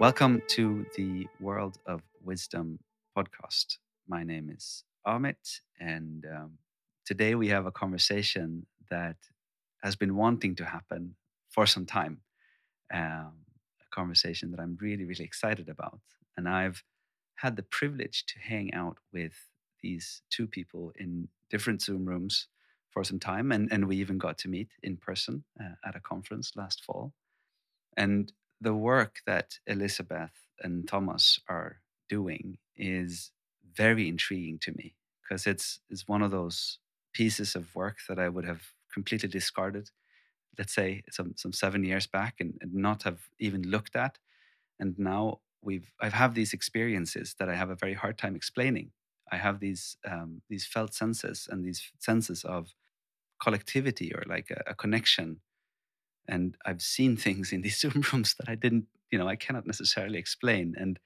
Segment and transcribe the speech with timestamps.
[0.00, 2.78] Welcome to the World of Wisdom
[3.14, 3.76] podcast.
[4.08, 6.52] My name is Amit, and um,
[7.04, 9.16] today we have a conversation that
[9.82, 11.16] has been wanting to happen
[11.50, 12.22] for some time.
[12.90, 13.44] Um,
[13.82, 16.00] a conversation that I'm really, really excited about.
[16.34, 16.82] And I've
[17.34, 19.34] had the privilege to hang out with
[19.82, 22.46] these two people in different Zoom rooms
[22.88, 23.52] for some time.
[23.52, 27.12] And, and we even got to meet in person uh, at a conference last fall.
[27.98, 33.32] And the work that Elizabeth and Thomas are doing is
[33.74, 36.78] very intriguing to me because it's, it's one of those
[37.12, 39.90] pieces of work that I would have completely discarded,
[40.58, 44.18] let's say some, some seven years back and, and not have even looked at.
[44.78, 48.90] And now we've I've have these experiences that I have a very hard time explaining.
[49.30, 52.74] I have these um, these felt senses and these senses of
[53.42, 55.40] collectivity or like a, a connection
[56.30, 59.66] and I've seen things in these Zoom rooms that I didn't, you know, I cannot
[59.66, 60.74] necessarily explain.
[60.78, 60.98] And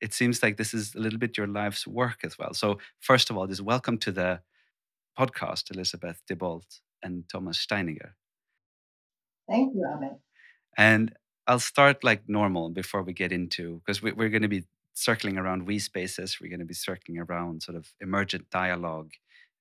[0.00, 2.54] it seems like this is a little bit your life's work as well.
[2.54, 4.40] So, first of all, just welcome to the
[5.18, 8.12] podcast, Elizabeth Debold and Thomas Steininger.
[9.48, 10.18] Thank you, Amit.
[10.78, 11.14] And
[11.46, 15.36] I'll start like normal before we get into, because we, we're going to be circling
[15.36, 16.38] around we spaces.
[16.40, 19.10] We're going to be circling around sort of emergent dialogue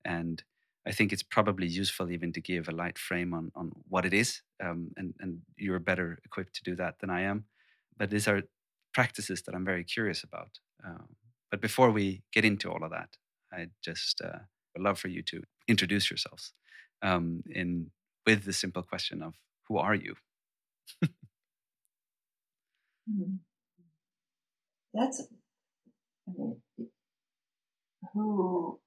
[0.06, 0.42] and
[0.90, 4.14] I think it's probably useful even to give a light frame on on what it
[4.14, 7.46] is, um, and and you're better equipped to do that than I am.
[7.98, 8.42] But these are
[8.94, 10.60] practices that I'm very curious about.
[10.84, 11.16] Um,
[11.52, 13.10] but before we get into all of that,
[13.54, 14.40] I just uh,
[14.74, 16.54] would love for you to introduce yourselves
[17.02, 17.92] um, in
[18.26, 19.36] with the simple question of
[19.68, 20.16] who are you?
[23.08, 23.38] Hmm.
[24.94, 25.28] That's
[26.28, 26.62] I mean,
[28.14, 28.80] who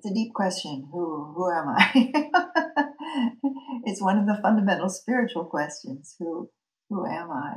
[0.00, 0.88] it's a deep question.
[0.90, 1.92] Who who am I?
[3.84, 6.16] it's one of the fundamental spiritual questions.
[6.18, 6.48] Who
[6.88, 7.52] who am I?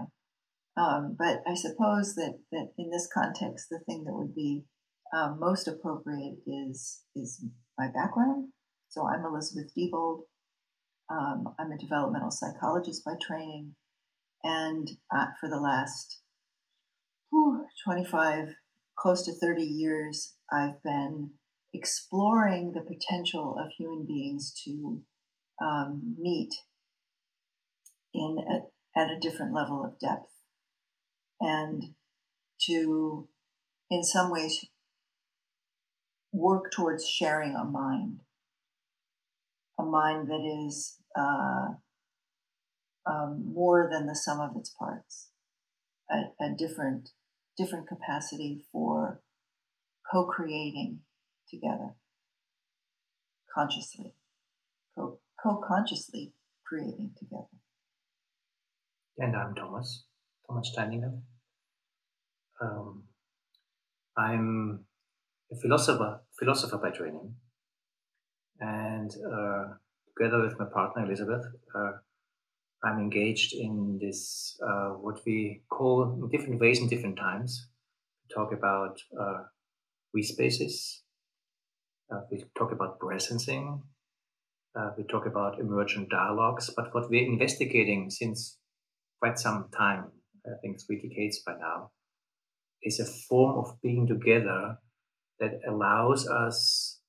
[0.76, 4.66] Um, but I suppose that that in this context, the thing that would be
[5.16, 7.46] um, most appropriate is is
[7.78, 8.50] my background.
[8.90, 10.24] So I'm Elizabeth Debold.
[11.10, 13.76] Um, I'm a developmental psychologist by training,
[14.44, 16.20] and uh, for the last
[17.30, 18.50] whew, 25,
[18.98, 21.32] close to 30 years, I've been
[21.74, 25.02] exploring the potential of human beings to
[25.62, 26.54] um, meet
[28.14, 30.30] in a, at a different level of depth.
[31.42, 31.96] And
[32.68, 33.28] to
[33.90, 34.66] in some ways
[36.32, 38.22] work towards sharing a mind.
[39.80, 41.74] A mind that is uh,
[43.06, 45.30] um, more than the sum of its parts.
[46.10, 47.10] A, a different
[47.58, 49.22] different capacity for
[50.12, 51.00] co-creating
[51.54, 51.94] together
[53.54, 54.16] consciously,
[54.96, 56.34] co consciously
[56.66, 57.58] creating together.
[59.18, 60.06] And I'm Thomas,
[60.48, 61.22] Thomas Steininger.
[62.62, 63.04] Um,
[64.18, 64.86] I'm
[65.52, 67.36] a philosopher, philosopher by training,
[68.60, 69.64] and uh,
[70.18, 71.92] together with my partner Elizabeth, uh,
[72.84, 77.68] I'm engaged in this uh, what we call in different ways in different times.
[78.24, 79.44] We talk about uh,
[80.14, 81.03] we spaces,
[82.14, 83.82] uh, we talk about presencing.
[84.76, 86.70] Uh, we talk about emergent dialogues.
[86.76, 88.58] But what we're investigating since
[89.20, 90.12] quite some time,
[90.46, 91.92] I think three decades by now,
[92.82, 94.78] is a form of being together
[95.40, 97.00] that allows us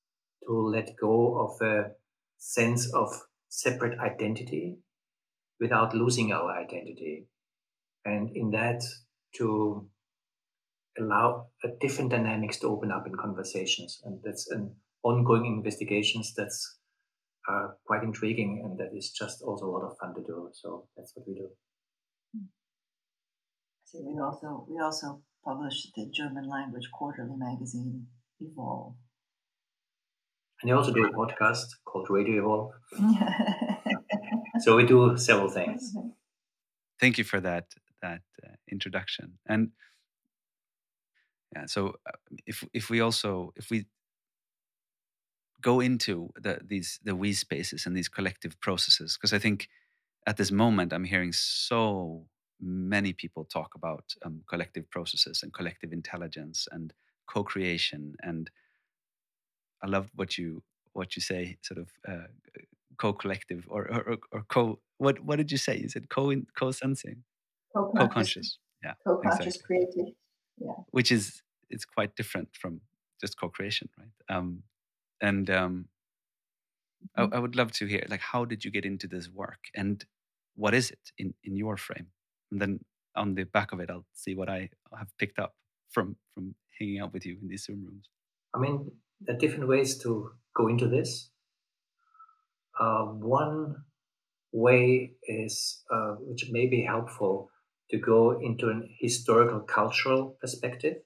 [0.47, 1.91] to let go of a
[2.39, 3.09] sense of
[3.49, 4.79] separate identity
[5.61, 7.27] without losing our identity.
[8.05, 8.83] And in that,
[9.37, 9.89] to
[10.99, 14.01] allow a different dynamics to open up in conversations.
[14.05, 16.79] And that's an ongoing investigations that's
[17.49, 20.49] uh, quite intriguing and that is just also a lot of fun to do.
[20.53, 21.49] So that's what we do.
[23.85, 28.07] See, we also we also publish the German language quarterly magazine
[28.41, 28.95] Evolve.
[30.63, 32.73] And you also do a podcast called Radio Evolve.
[34.61, 35.95] so we do several things.
[36.99, 37.67] Thank you for that
[38.01, 39.39] that uh, introduction.
[39.47, 39.71] And
[41.55, 43.87] yeah, so uh, if if we also if we
[45.65, 49.69] go into the, these the we spaces and these collective processes because I think
[50.27, 52.27] at this moment I'm hearing so
[52.61, 56.93] many people talk about um, collective processes and collective intelligence and
[57.27, 58.51] co-creation and
[59.83, 60.63] I love what you
[60.93, 62.29] what you say sort of uh,
[62.99, 65.79] co-collective or, or, or co what what did you say?
[65.79, 67.25] You said co co-sensing?
[67.75, 68.59] Co-conscious.
[68.85, 69.67] Yeah co-conscious exactly.
[69.67, 70.15] creative.
[70.59, 70.79] Yeah.
[70.91, 72.83] Which is it's quite different from
[73.19, 74.37] just co-creation right?
[74.37, 74.63] Um,
[75.29, 75.75] and um.
[77.17, 80.03] I, I, would love to hear like how did you get into this work and
[80.63, 82.07] what is it in in your frame
[82.51, 82.81] and then
[83.17, 85.55] on the back of it, I'll see what I have picked up
[85.91, 88.09] from from hanging out with you in these Zoom rooms.
[88.55, 88.91] I mean,
[89.21, 91.31] there are different ways to go into this.
[92.79, 93.77] Uh, one
[94.53, 97.51] way is, uh, which may be helpful,
[97.91, 100.97] to go into an historical cultural perspective,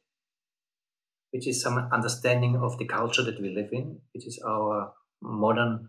[1.30, 4.92] which is some understanding of the culture that we live in, which is our
[5.22, 5.88] modern,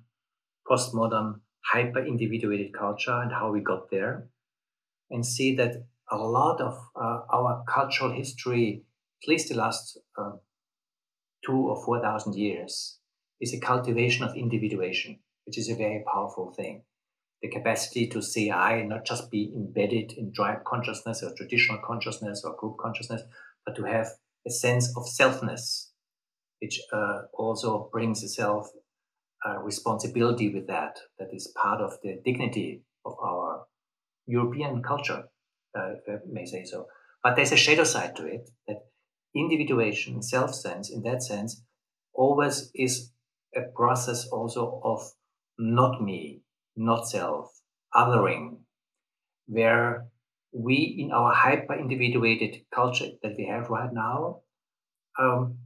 [0.70, 1.40] postmodern,
[1.72, 4.28] hyper individuated culture and how we got there,
[5.10, 8.84] and see that a lot of uh, our cultural history,
[9.24, 10.32] at least the last uh,
[11.46, 13.00] two or four thousand years,
[13.40, 16.84] is a cultivation of individuation, which is a very powerful thing.
[17.42, 21.80] The capacity to say I, and not just be embedded in tribe consciousness or traditional
[21.86, 23.22] consciousness or group consciousness,
[23.66, 24.08] but to have
[24.50, 25.90] a sense of selfness,
[26.62, 28.68] which uh, also brings a self
[29.46, 31.00] uh, responsibility with that.
[31.20, 33.66] That is part of the dignity of our
[34.28, 35.24] European culture,
[35.78, 36.88] uh, if I may say so.
[37.24, 38.82] But there's a shadow side to it that
[39.36, 41.64] individuation, self sense, in that sense,
[42.14, 43.12] always is
[43.56, 45.02] a process also of
[45.58, 46.42] not me,
[46.76, 47.52] not self,
[47.94, 48.58] othering,
[49.48, 50.08] where
[50.52, 54.42] we in our hyper individuated culture that we have right now
[55.20, 55.58] um,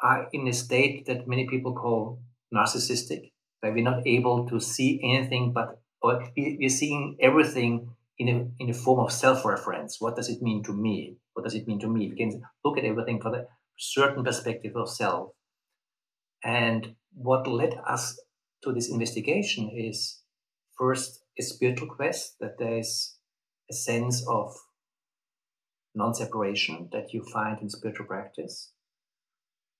[0.00, 2.20] are in a state that many people call
[2.54, 8.62] narcissistic, where we're not able to see anything but or we're seeing everything in a,
[8.62, 10.00] in a form of self-reference.
[10.00, 11.16] What does it mean to me?
[11.34, 12.08] What does it mean to me?
[12.08, 13.44] We can look at everything from a
[13.78, 15.32] certain perspective of self.
[16.42, 18.18] And what led us
[18.62, 20.22] to this investigation is
[20.78, 23.16] first a spiritual quest that there is
[23.70, 24.52] a sense of
[25.94, 28.72] non-separation that you find in spiritual practice.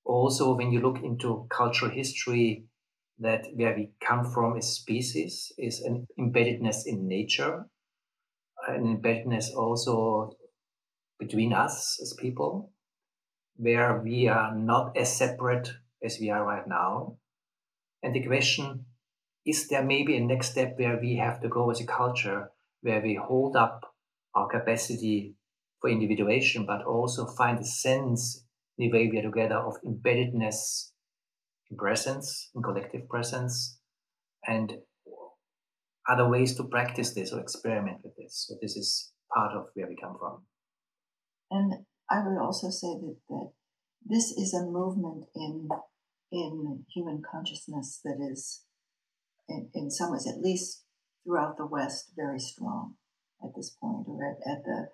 [0.05, 2.65] Also, when you look into cultural history,
[3.19, 7.67] that where we come from as species is an embeddedness in nature,
[8.67, 10.33] an embeddedness also
[11.19, 12.73] between us as people,
[13.57, 15.71] where we are not as separate
[16.03, 17.19] as we are right now.
[18.03, 18.87] And the question
[19.45, 22.51] is there maybe a next step where we have to go as a culture
[22.83, 23.81] where we hold up
[24.35, 25.35] our capacity
[25.81, 28.45] for individuation, but also find a sense
[28.79, 30.91] in the way we are together of embeddedness
[31.71, 33.79] in presence, in collective presence,
[34.47, 34.75] and
[36.09, 38.47] other ways to practice this or experiment with this.
[38.49, 40.43] So this is part of where we come from.
[41.51, 43.51] And I would also say that, that
[44.05, 45.69] this is a movement in
[46.33, 48.63] in human consciousness that is
[49.49, 50.85] in, in some ways at least
[51.25, 52.95] throughout the West very strong
[53.43, 54.89] at this point, or at, at the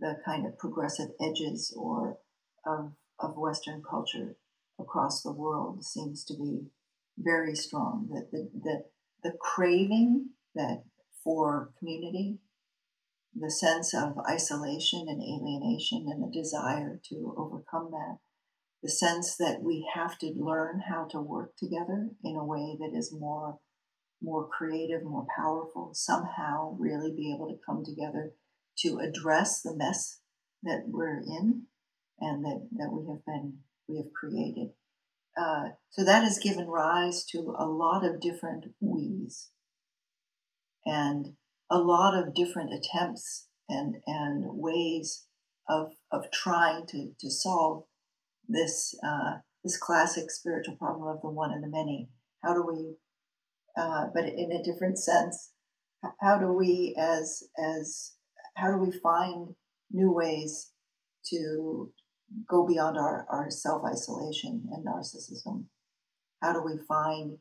[0.00, 2.18] the kind of progressive edges or
[2.64, 4.36] of of Western culture
[4.78, 6.66] across the world seems to be
[7.18, 8.08] very strong.
[8.12, 8.84] That the, the
[9.22, 10.84] the craving that
[11.24, 12.38] for community,
[13.34, 18.18] the sense of isolation and alienation, and the desire to overcome that,
[18.82, 22.96] the sense that we have to learn how to work together in a way that
[22.96, 23.58] is more
[24.22, 28.32] more creative, more powerful, somehow really be able to come together
[28.78, 30.20] to address the mess
[30.62, 31.62] that we're in
[32.20, 34.70] and that, that we have been we have created.
[35.40, 39.50] Uh, so that has given rise to a lot of different we's
[40.84, 41.34] and
[41.70, 45.26] a lot of different attempts and, and ways
[45.68, 47.84] of, of trying to, to solve
[48.48, 52.08] this uh, this classic spiritual problem of the one and the many.
[52.42, 52.94] How do we
[53.78, 55.52] uh, but in a different sense.
[56.20, 58.14] How do we, as as
[58.56, 59.54] how do we find
[59.90, 60.72] new ways
[61.30, 61.92] to
[62.48, 65.66] go beyond our, our self isolation and narcissism?
[66.42, 67.38] How do we find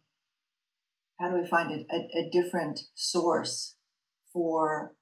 [1.19, 3.75] how do we find a, a, a different source
[4.31, 4.93] for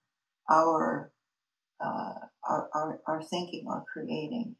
[0.50, 1.12] our,
[1.84, 2.14] uh,
[2.48, 4.56] our, our our thinking, our creating,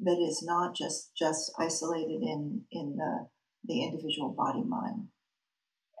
[0.00, 3.28] that is not just just isolated in in the
[3.64, 5.08] the individual body mind,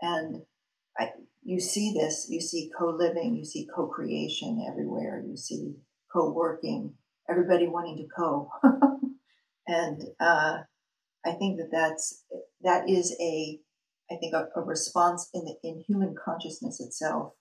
[0.00, 0.42] and
[0.98, 1.10] I,
[1.42, 5.74] you see this, you see co living, you see co creation everywhere, you see
[6.12, 6.94] co working,
[7.28, 8.50] everybody wanting to co.
[9.66, 10.58] and uh,
[11.24, 12.24] I think that that's,
[12.62, 13.60] that is a,
[14.10, 17.32] I think a, a response in the, in human consciousness itself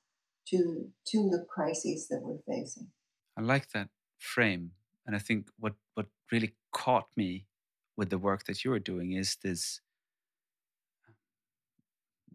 [0.50, 2.88] to to the crises that we're facing.
[3.38, 4.72] I like that frame,
[5.06, 7.46] and I think what what really caught me
[7.98, 9.82] with the work that you are doing is this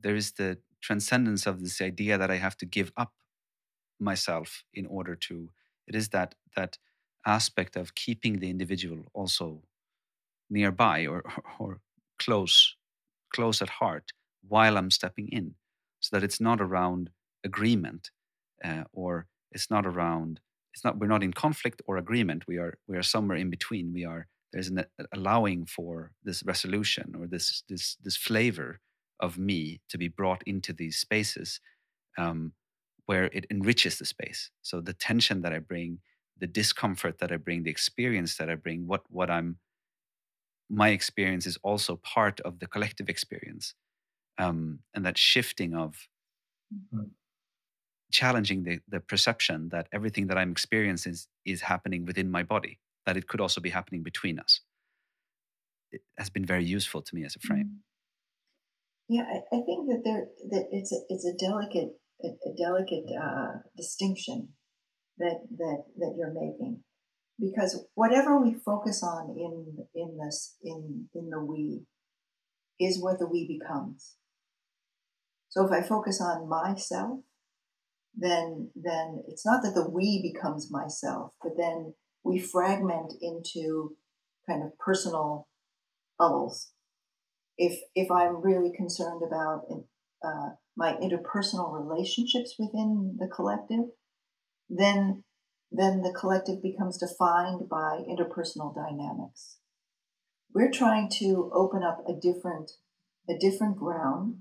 [0.04, 3.12] there is the transcendence of this idea that I have to give up
[3.98, 5.50] myself in order to.
[5.88, 6.78] It is that that
[7.26, 9.62] aspect of keeping the individual also
[10.50, 11.24] nearby or
[11.58, 11.80] or
[12.20, 12.76] close
[13.34, 14.12] close at heart
[14.46, 15.54] while I'm stepping in,
[16.00, 17.10] so that it's not around
[17.42, 18.10] agreement
[18.64, 20.40] uh, or it's not around
[20.74, 23.92] it's not we're not in conflict or agreement we are we are somewhere in between
[23.92, 28.80] we are there's an allowing for this resolution or this this this flavor
[29.20, 31.60] of me to be brought into these spaces
[32.18, 32.52] um,
[33.06, 35.98] where it enriches the space so the tension that i bring
[36.38, 39.58] the discomfort that i bring the experience that i bring what what i'm
[40.70, 43.74] my experience is also part of the collective experience
[44.38, 46.08] um, and that shifting of
[46.74, 47.04] mm-hmm
[48.14, 52.78] challenging the, the perception that everything that I'm experiencing is, is happening within my body,
[53.06, 54.60] that it could also be happening between us.
[55.90, 57.66] It has been very useful to me as a frame.
[57.66, 57.93] Mm.
[59.08, 61.92] Yeah, I, I think that there that it's a, it's a delicate
[62.22, 64.48] a, a delicate uh, distinction
[65.18, 66.80] that that that you're making
[67.38, 71.82] because whatever we focus on in in this in in the we
[72.80, 74.16] is what the we becomes.
[75.48, 77.20] So if I focus on myself,
[78.14, 81.94] then then it's not that the we becomes myself, but then
[82.24, 83.96] we fragment into
[84.48, 85.48] kind of personal
[86.18, 86.73] bubbles.
[87.56, 89.66] If if I'm really concerned about
[90.24, 93.86] uh, my interpersonal relationships within the collective,
[94.68, 95.24] then
[95.70, 99.58] then the collective becomes defined by interpersonal dynamics.
[100.54, 102.72] We're trying to open up a different
[103.28, 104.40] a different ground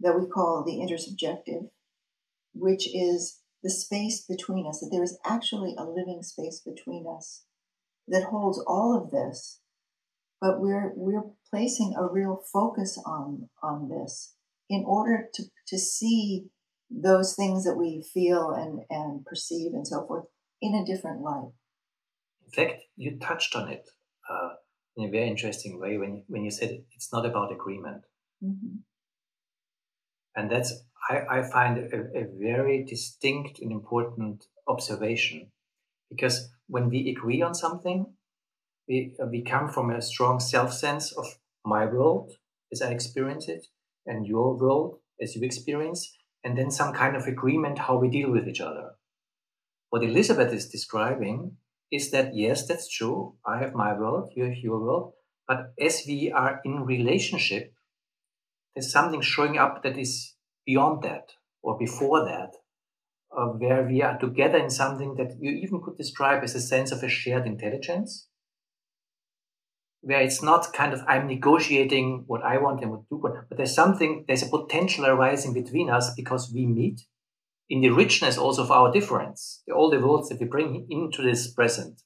[0.00, 1.68] that we call the intersubjective
[2.54, 7.44] which is the space between us, that there is actually a living space between us
[8.08, 9.60] that holds all of this,
[10.42, 14.34] but we're we're placing a real focus on on this
[14.68, 16.46] in order to, to see
[16.90, 20.24] those things that we feel and, and perceive and so forth
[20.60, 21.52] in a different light.
[22.46, 23.88] In fact, you touched on it
[24.28, 24.50] uh,
[24.96, 28.02] in a very interesting way when, when you said it's not about agreement.
[28.42, 28.76] Mm-hmm.
[30.34, 35.52] And that's I, I find a, a very distinct and important observation
[36.10, 38.06] because when we agree on something,
[38.92, 41.26] we, uh, we come from a strong self sense of
[41.64, 42.32] my world
[42.72, 43.66] as I experience it
[44.04, 46.12] and your world as you experience,
[46.44, 48.90] and then some kind of agreement how we deal with each other.
[49.90, 51.56] What Elizabeth is describing
[51.90, 53.36] is that yes, that's true.
[53.46, 55.12] I have my world, you have your world,
[55.46, 57.72] but as we are in relationship,
[58.74, 60.34] there's something showing up that is
[60.66, 61.32] beyond that
[61.62, 62.50] or before that,
[63.36, 66.90] uh, where we are together in something that you even could describe as a sense
[66.90, 68.26] of a shared intelligence,
[70.02, 73.56] where it's not kind of I'm negotiating what I want and what you want, but
[73.56, 77.02] there's something, there's a potential arising between us because we meet
[77.70, 81.50] in the richness also of our difference, all the worlds that we bring into this
[81.50, 82.02] present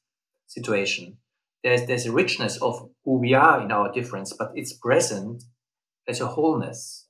[0.47, 1.17] situation.
[1.65, 5.43] There's, there's a richness of who we are in our difference, but it's present
[6.07, 7.07] as a wholeness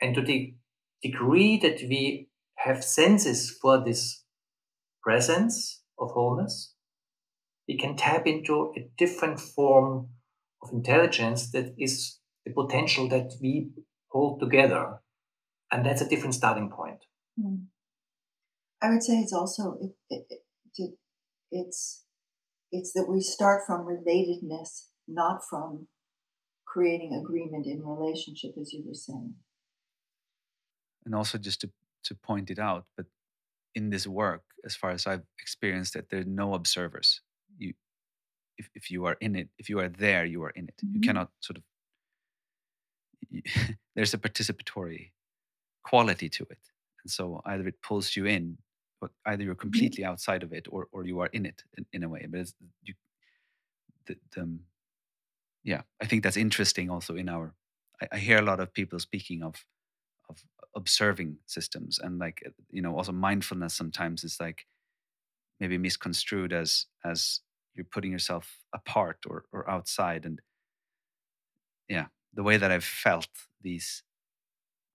[0.00, 0.54] and to the
[1.02, 4.22] degree that we have senses for this
[5.02, 6.73] presence of wholeness,
[7.68, 10.08] we can tap into a different form
[10.62, 13.70] of intelligence that is the potential that we
[14.08, 15.00] hold together.
[15.70, 17.04] And that's a different starting point.
[17.40, 17.64] Mm.
[18.82, 20.40] I would say it's also it, it,
[20.76, 20.90] it,
[21.50, 22.04] it's
[22.70, 25.86] it's that we start from relatedness, not from
[26.66, 29.34] creating agreement in relationship, as you were saying
[31.04, 31.70] and also just to
[32.02, 33.06] to point it out but
[33.74, 37.23] in this work as far as i've experienced it there are no observers you
[38.58, 40.96] if, if you are in it if you are there you are in it mm-hmm.
[40.96, 41.62] you cannot sort of
[43.30, 43.42] you,
[43.94, 45.10] there's a participatory
[45.82, 46.58] quality to it
[47.02, 48.56] and so either it pulls you in
[49.00, 49.60] but either you're mm-hmm.
[49.60, 50.12] completely mm-hmm.
[50.12, 52.54] outside of it or or you are in it in, in a way but it's
[52.82, 52.94] you
[54.06, 54.60] the, the, um,
[55.62, 57.54] yeah i think that's interesting also in our
[58.00, 59.64] I, I hear a lot of people speaking of
[60.28, 60.38] of
[60.74, 64.66] observing systems and like you know also mindfulness sometimes is like
[65.60, 67.40] maybe misconstrued as as
[67.74, 70.40] you're putting yourself apart or or outside and
[71.88, 73.28] yeah the way that i've felt
[73.62, 74.02] these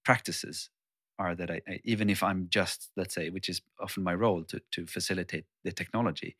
[0.03, 0.69] practices
[1.17, 4.43] are that I, I, even if i'm just let's say which is often my role
[4.45, 6.35] to to facilitate the technology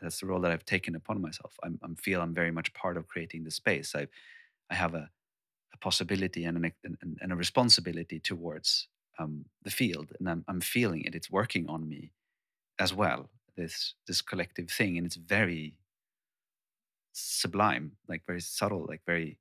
[0.00, 2.96] that's the role that i've taken upon myself i'm, I'm feel i'm very much part
[2.96, 4.06] of creating the space i
[4.70, 5.10] i have a
[5.74, 10.60] a possibility and, an, and, and a responsibility towards um, the field, and I'm, I'm
[10.60, 11.14] feeling it.
[11.14, 12.12] It's working on me
[12.78, 13.30] as well.
[13.56, 15.74] This this collective thing, and it's very
[17.12, 19.38] sublime, like very subtle, like very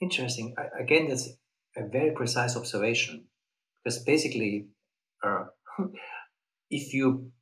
[0.00, 0.54] interesting.
[0.58, 1.28] I, again, that's
[1.76, 3.26] a very precise observation
[3.82, 4.68] because basically,
[5.24, 5.44] uh,
[6.70, 7.32] if you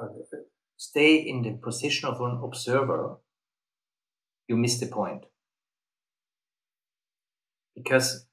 [0.00, 0.06] uh,
[0.76, 3.16] stay in the position of an observer,
[4.48, 5.24] you miss the point
[7.74, 8.26] because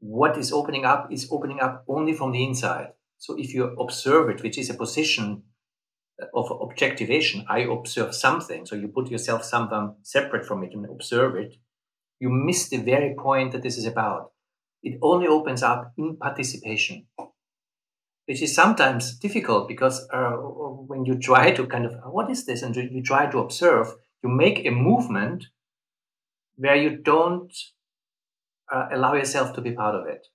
[0.00, 2.88] what is opening up is opening up only from the inside.
[3.18, 5.44] So if you observe it, which is a position
[6.34, 8.66] of objectivation, I observe something.
[8.66, 11.56] So you put yourself something separate from it and observe it.
[12.20, 14.32] You miss the very point that this is about.
[14.82, 17.06] It only opens up in participation,
[18.26, 22.62] which is sometimes difficult because uh, when you try to kind of, what is this?
[22.62, 25.46] And you try to observe, you make a movement
[26.56, 27.52] where you don't
[28.72, 30.26] uh, allow yourself to be part of it.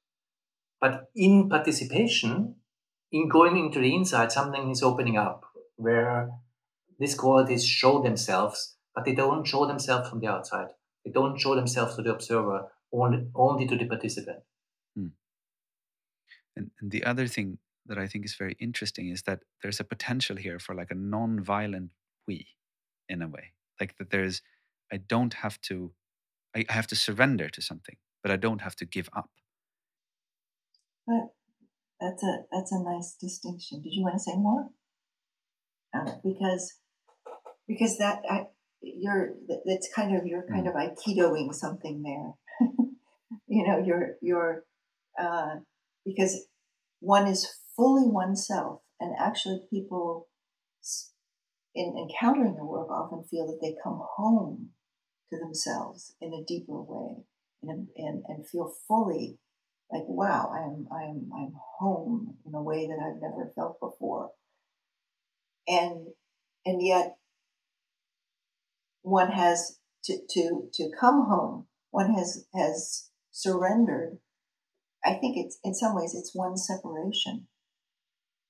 [0.79, 2.55] But in participation,
[3.12, 5.47] in going into the inside, something is opening up
[5.77, 6.29] where
[7.00, 10.67] these qualities show themselves, but they don't show themselves from the outside.
[11.05, 14.39] They don't show themselves to the observer, only, only to the participant.
[14.96, 15.07] Hmm.
[16.55, 19.86] And, and the other thing that I think is very interesting is that there's a
[19.86, 21.91] potential here for like a non-violent
[22.27, 22.48] we,
[23.07, 23.53] in a way.
[23.79, 24.41] Like that there's,
[24.91, 25.93] I don't have to,
[26.55, 29.29] I have to surrender to something, but I don't have to give up.
[31.05, 31.29] But
[32.01, 33.81] that's a that's a nice distinction.
[33.81, 34.69] Did you want to say more?
[35.94, 36.74] Um, because
[37.67, 38.46] because that I,
[38.82, 39.34] you're
[39.65, 40.70] that's kind of you're kind mm.
[40.70, 42.67] of aikidoing something there.
[43.48, 44.63] you know, you're you're
[45.20, 45.56] uh,
[46.06, 46.48] because
[47.00, 50.27] one is fully oneself, and actually people
[51.77, 54.70] in encountering the work often feel that they come home
[55.29, 57.24] to themselves in a deeper way
[57.63, 59.38] and, and, and feel fully
[59.91, 64.32] like wow i'm i'm i'm home in a way that i've never felt before
[65.68, 66.08] and
[66.66, 67.18] and yet
[69.02, 71.68] one has to to to come home.
[71.92, 74.20] One has has surrendered.
[75.06, 77.48] I think it's in some ways it's one separation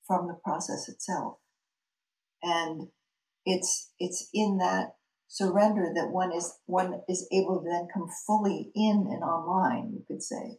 [0.06, 1.38] from the process itself.
[2.42, 2.90] And
[3.46, 4.96] it's it's in that
[5.28, 10.04] surrender that one is one is able to then come fully in and online you
[10.08, 10.58] could say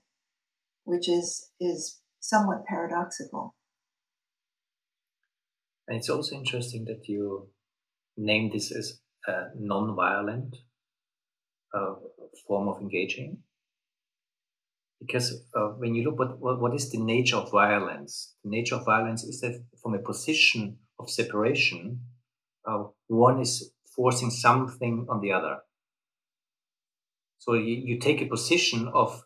[0.85, 3.55] which is is somewhat paradoxical
[5.89, 7.49] and it's also interesting that you
[8.17, 10.55] name this as a non-violent
[11.75, 11.95] uh,
[12.47, 13.39] form of engaging
[15.01, 18.77] because uh, when you look at what, what is the nature of violence the nature
[18.77, 22.01] of violence is that from a position of separation
[22.69, 25.59] uh, one is forcing something on the other.
[27.39, 29.23] So you, you take a position of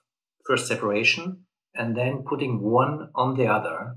[0.47, 1.45] first separation
[1.75, 3.97] and then putting one on the other.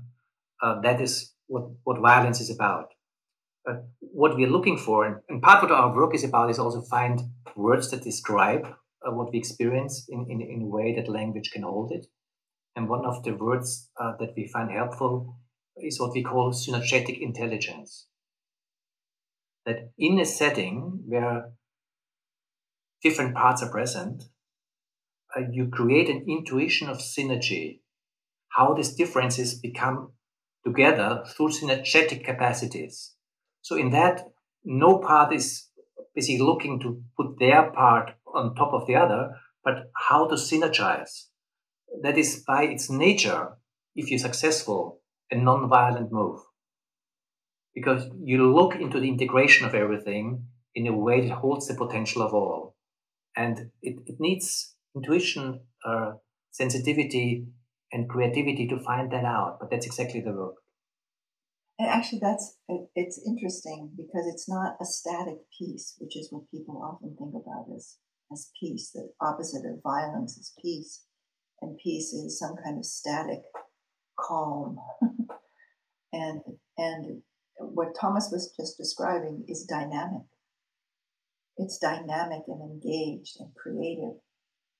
[0.62, 2.88] Uh, that is what, what violence is about.
[3.68, 6.58] Uh, what we're looking for, and, and part of what our work is about, is
[6.58, 7.20] also find
[7.56, 11.62] words that describe uh, what we experience in, in, in, a way that language can
[11.62, 12.06] hold it.
[12.76, 15.36] And one of the words uh, that we find helpful
[15.76, 18.06] is what we call synergetic intelligence
[19.66, 21.50] that in a setting where
[23.02, 24.24] different parts are present,
[25.36, 27.80] uh, you create an intuition of synergy,
[28.50, 30.12] how these differences become
[30.66, 33.14] together through synergetic capacities.
[33.62, 34.20] So in that,
[34.64, 35.68] no part is
[36.14, 39.30] basically looking to put their part on top of the other,
[39.64, 41.28] but how to synergize.
[42.02, 43.56] That is by its nature,
[43.94, 45.00] if you're successful,
[45.30, 46.40] a non-violent move
[47.76, 52.22] because you look into the integration of everything in a way that holds the potential
[52.22, 52.74] of all.
[53.36, 56.12] And it, it needs intuition, uh,
[56.50, 57.44] sensitivity,
[57.92, 59.58] and creativity to find that out.
[59.60, 60.56] But that's exactly the work.
[61.78, 62.56] And actually, that's
[62.94, 67.66] it's interesting because it's not a static peace, which is what people often think about
[67.74, 67.98] as
[68.32, 68.90] as peace.
[68.94, 71.04] The opposite of violence is peace,
[71.60, 73.42] and peace is some kind of static
[74.18, 74.78] calm.
[76.12, 76.40] and
[76.78, 77.22] and
[77.58, 80.22] what Thomas was just describing is dynamic.
[81.58, 84.20] It's dynamic and engaged and creative.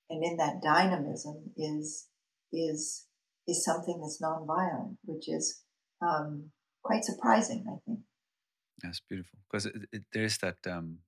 [0.09, 2.07] And in that dynamism is
[2.51, 3.05] is
[3.47, 5.63] is something that's nonviolent, which is
[6.01, 6.51] um,
[6.83, 7.99] quite surprising, I think.
[8.83, 9.69] That's beautiful because
[10.13, 10.99] there's that um,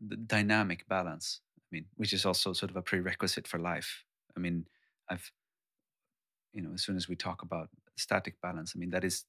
[0.00, 1.40] the dynamic balance.
[1.58, 4.04] I mean, which is also sort of a prerequisite for life.
[4.36, 4.66] I mean,
[5.10, 5.32] I've
[6.56, 9.24] you know, as soon as we talk about static balance, I mean, that is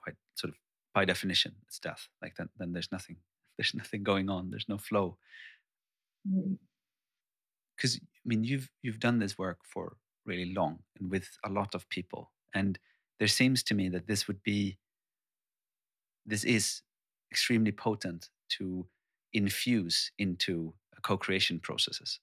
[0.00, 0.58] quite sort of
[0.94, 2.08] by definition, it's death.
[2.22, 3.16] Like then, then there's nothing,
[3.58, 4.50] there's nothing going on.
[4.50, 5.16] There's no flow.
[7.76, 8.00] Because mm.
[8.28, 11.88] I mean, you've you've done this work for really long and with a lot of
[11.88, 12.78] people, and
[13.18, 14.78] there seems to me that this would be,
[16.26, 16.82] this is
[17.30, 18.86] extremely potent to
[19.32, 22.20] infuse into co-creation processes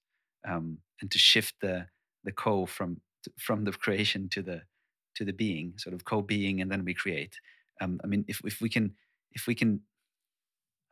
[0.48, 1.88] um, and to shift the
[2.24, 3.02] the co from
[3.40, 4.62] from the creation to the
[5.16, 7.40] to the being, sort of co-being, and then we create.
[7.82, 8.94] Um, I mean, if if we can
[9.32, 9.82] if we can,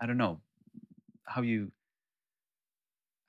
[0.01, 0.41] I don't know
[1.27, 1.71] how you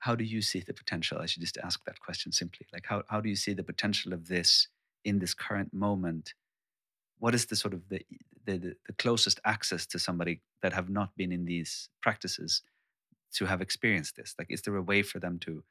[0.05, 1.17] how do you see the potential?
[1.17, 2.67] I should just ask that question simply.
[2.71, 4.67] Like, how, how do you see the potential of this
[5.03, 6.35] in this current moment?
[7.17, 8.01] What is the sort of the,
[8.45, 12.61] the, the closest access to somebody that have not been in these practices
[13.33, 14.35] to have experienced this?
[14.37, 15.63] Like, is there a way for them to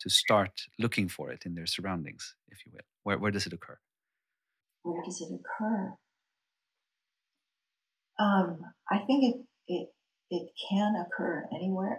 [0.00, 2.88] to start looking for it in their surroundings, if you will?
[3.02, 3.78] Where where does it occur?
[4.82, 5.94] Where does it occur?
[8.20, 9.88] Um, I think it it
[10.30, 11.98] it can occur anywhere.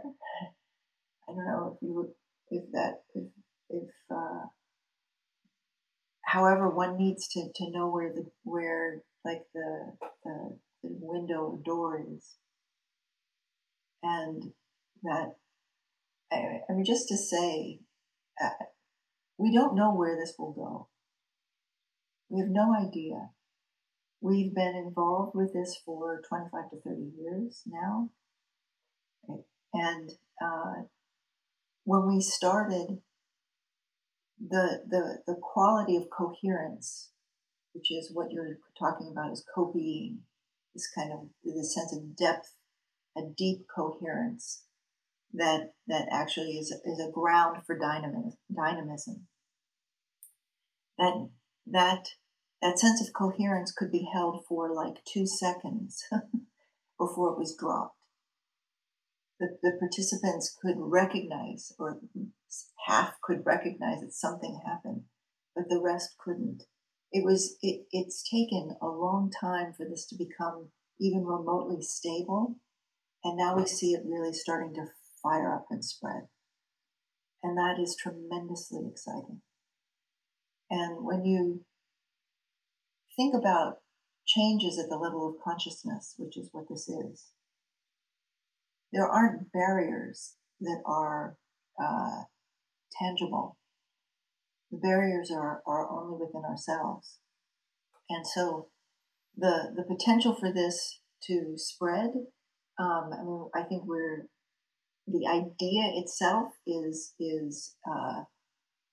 [1.27, 2.11] I don't know if you would,
[2.49, 3.23] if that, if,
[3.69, 4.45] if uh,
[6.23, 11.59] however, one needs to, to know where the, where like the, the, the window or
[11.63, 12.35] door is.
[14.03, 14.51] And
[15.03, 15.35] that,
[16.31, 17.79] I, I mean, just to say,
[18.43, 18.49] uh,
[19.38, 20.88] we don't know where this will go.
[22.29, 23.29] We have no idea.
[24.21, 28.09] We've been involved with this for 25 to 30 years now.
[29.73, 30.09] And
[30.41, 30.83] uh,
[31.86, 33.00] when we started,
[34.39, 37.12] the, the, the quality of coherence,
[37.74, 40.19] which is what you're talking about, is co being,
[40.74, 42.56] this kind of the sense of depth,
[43.15, 44.63] a deep coherence
[45.34, 48.38] that, that actually is, is a ground for dynamism.
[48.54, 49.28] dynamism.
[50.98, 51.30] That,
[51.67, 52.08] that,
[52.62, 56.04] that sense of coherence could be held for like two seconds
[57.00, 57.94] before it was dropped
[59.39, 62.00] the, the participants could recognize, or
[62.88, 65.04] half could recognize that something happened,
[65.56, 66.63] but the rest couldn't.
[67.12, 70.69] It was it, it's taken a long time for this to become
[71.00, 72.56] even remotely stable,
[73.24, 74.88] and now we see it really starting to
[75.21, 76.28] fire up and spread.
[77.43, 79.41] And that is tremendously exciting.
[80.69, 81.63] And when you
[83.15, 83.82] think about
[84.26, 87.32] changes at the level of consciousness, which is what this is,
[88.91, 91.38] there aren't barriers that are
[91.82, 92.24] uh,
[93.00, 93.58] tangible.
[94.71, 97.19] The barriers are, are only within ourselves.
[98.10, 98.67] And so
[99.38, 102.12] the, the potential for this to spread,
[102.80, 104.28] um, I mean, I think we're,
[105.08, 108.24] the idea itself is, is, uh,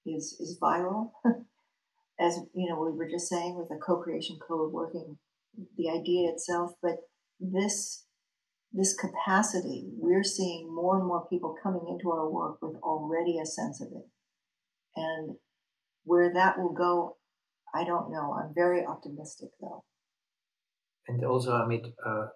[0.04, 1.12] is, is viral.
[2.20, 5.18] As you know, we were just saying with the co-creation code working,
[5.76, 6.98] the idea itself, but
[7.40, 8.04] this
[8.72, 13.46] this capacity, we're seeing more and more people coming into our work with already a
[13.46, 14.06] sense of it.
[14.96, 15.36] And
[16.04, 17.16] where that will go,
[17.74, 18.34] I don't know.
[18.38, 19.84] I'm very optimistic though.
[21.08, 22.26] And also, Amit, uh,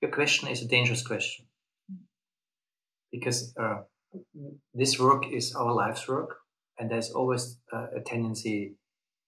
[0.00, 1.46] your question is a dangerous question
[3.10, 3.82] because uh,
[4.74, 6.36] this work is our life's work,
[6.78, 8.74] and there's always uh, a tendency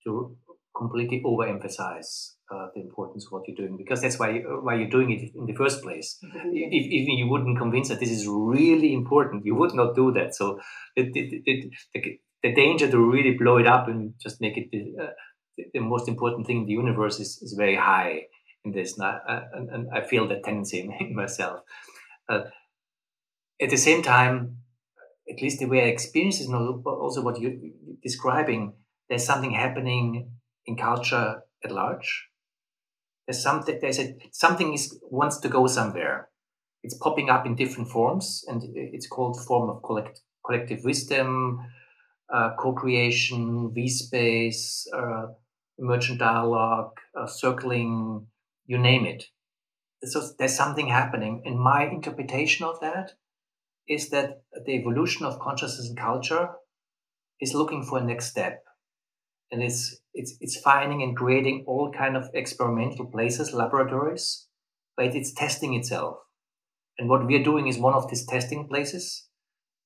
[0.04, 0.36] to
[0.78, 4.88] completely overemphasize uh, the importance of what you're doing because that's why you, why you're
[4.88, 6.18] doing it in the first place.
[6.22, 10.34] If, if you wouldn't convince that this is really important, you would not do that.
[10.34, 10.60] So
[10.96, 14.70] it, it, it, the, the, danger to really blow it up and just make it
[14.70, 15.10] the, uh,
[15.74, 18.22] the, most important thing in the universe is, is very high
[18.64, 18.96] in this.
[18.96, 21.60] And I, and, and I feel that tendency in myself.
[22.28, 22.44] Uh,
[23.60, 24.58] at the same time,
[25.30, 26.54] at least the way I experience it, and
[26.86, 27.56] also what you're
[28.02, 28.72] describing,
[29.08, 30.30] there's something happening
[30.68, 31.28] in culture
[31.64, 32.28] at large
[33.28, 36.30] there's something there's a something is wants to go somewhere.
[36.82, 41.58] It's popping up in different forms, and it's called form of collect, collective wisdom,
[42.32, 45.26] uh, co-creation, v-space, uh,
[45.78, 48.26] emergent dialogue, uh, circling,
[48.66, 49.24] you name it.
[50.04, 53.12] So there's something happening, and my interpretation of that
[53.86, 56.50] is that the evolution of consciousness and culture
[57.40, 58.64] is looking for a next step
[59.50, 64.46] and it's it's it's finding and creating all kind of experimental places, laboratories,
[64.96, 66.16] but it's testing itself.
[66.98, 69.26] And what we are doing is one of these testing places.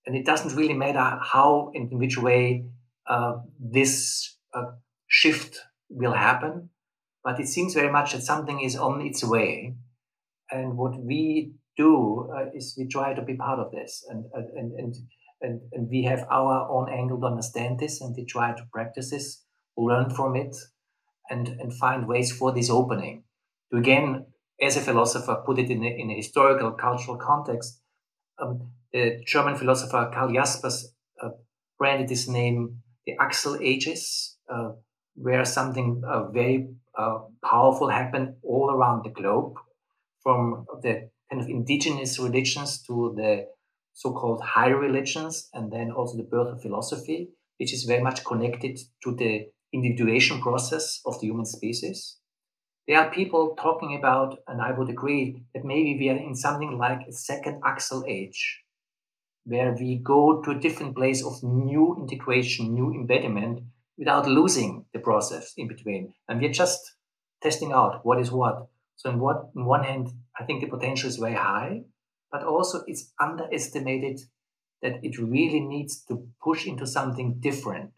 [0.07, 2.64] And it doesn't really matter how and in which way
[3.07, 4.72] uh, this uh,
[5.07, 5.59] shift
[5.90, 6.70] will happen,
[7.22, 9.77] but it seems very much that something is on its way.
[10.51, 14.72] And what we do uh, is we try to be part of this, and and
[14.79, 14.94] and
[15.40, 19.11] and, and we have our own angle to understand this, and we try to practice
[19.11, 19.44] this
[19.77, 20.57] learn from it,
[21.31, 23.25] and, and find ways for this opening.
[23.71, 24.27] To again,
[24.61, 27.81] as a philosopher, put it in a, in a historical, cultural context.
[28.41, 31.31] Um, the German philosopher Karl Jaspers uh,
[31.79, 34.73] branded this name the Axial Ages, uh,
[35.15, 39.55] where something uh, very uh, powerful happened all around the globe,
[40.23, 43.47] from the kind of indigenous religions to the
[43.95, 48.79] so-called high religions, and then also the birth of philosophy, which is very much connected
[49.03, 52.19] to the individuation process of the human species.
[52.89, 56.77] There are people talking about, and I would agree, that maybe we are in something
[56.77, 58.63] like a second Axial age,
[59.45, 63.61] where we go to a different place of new integration, new embodiment
[63.97, 66.13] without losing the process in between.
[66.29, 66.95] And we're just
[67.41, 68.67] testing out what is what.
[68.97, 70.09] So, in, what, in one hand,
[70.39, 71.83] I think the potential is very high,
[72.31, 74.21] but also it's underestimated
[74.81, 77.93] that it really needs to push into something different.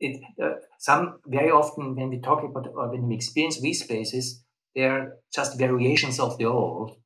[0.00, 4.44] It, uh, some very often when we talk about or when we experience these spaces,
[4.74, 6.96] they're just variations of the old,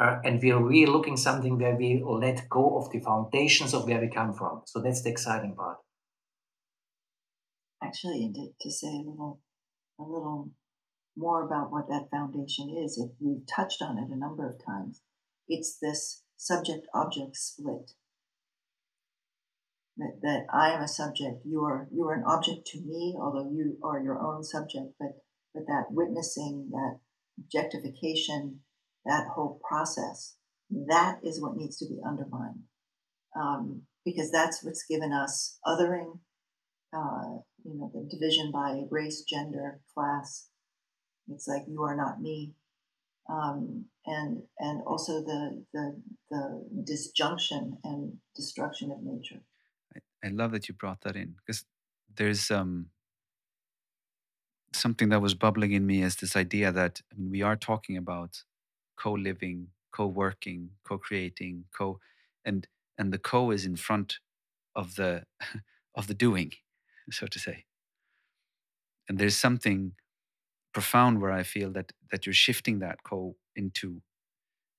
[0.00, 3.86] uh, and we are really looking something where we let go of the foundations of
[3.86, 4.62] where we come from.
[4.64, 5.76] So that's the exciting part.
[7.82, 9.40] Actually, to, to say a little,
[10.00, 10.50] a little
[11.16, 15.02] more about what that foundation is, if we've touched on it a number of times,
[15.46, 17.92] it's this subject-object split.
[19.96, 23.48] That, that I am a subject, you are you are an object to me, although
[23.48, 25.22] you are your own subject, but
[25.54, 26.98] but that witnessing, that
[27.38, 28.60] objectification,
[29.06, 30.36] that whole process,
[30.88, 32.64] that is what needs to be undermined.
[33.36, 36.18] Um, because that's what's given us othering,
[36.92, 40.48] uh, you know, the division by race, gender, class.
[41.28, 42.52] It's like you are not me,
[43.30, 49.40] um, and and also the the the disjunction and destruction of nature.
[50.24, 51.64] I, love that you brought that in because
[52.16, 52.86] there's um
[54.72, 57.96] something that was bubbling in me is this idea that I mean, we are talking
[57.96, 58.42] about
[58.96, 62.00] co-living, co-working, co-creating, co
[62.44, 62.66] and
[62.98, 64.18] and the co is in front
[64.76, 65.24] of the
[65.96, 66.52] of the doing,
[67.10, 67.64] so to say.
[69.08, 69.92] And there's something
[70.74, 74.02] profound where I feel that that you're shifting that co into,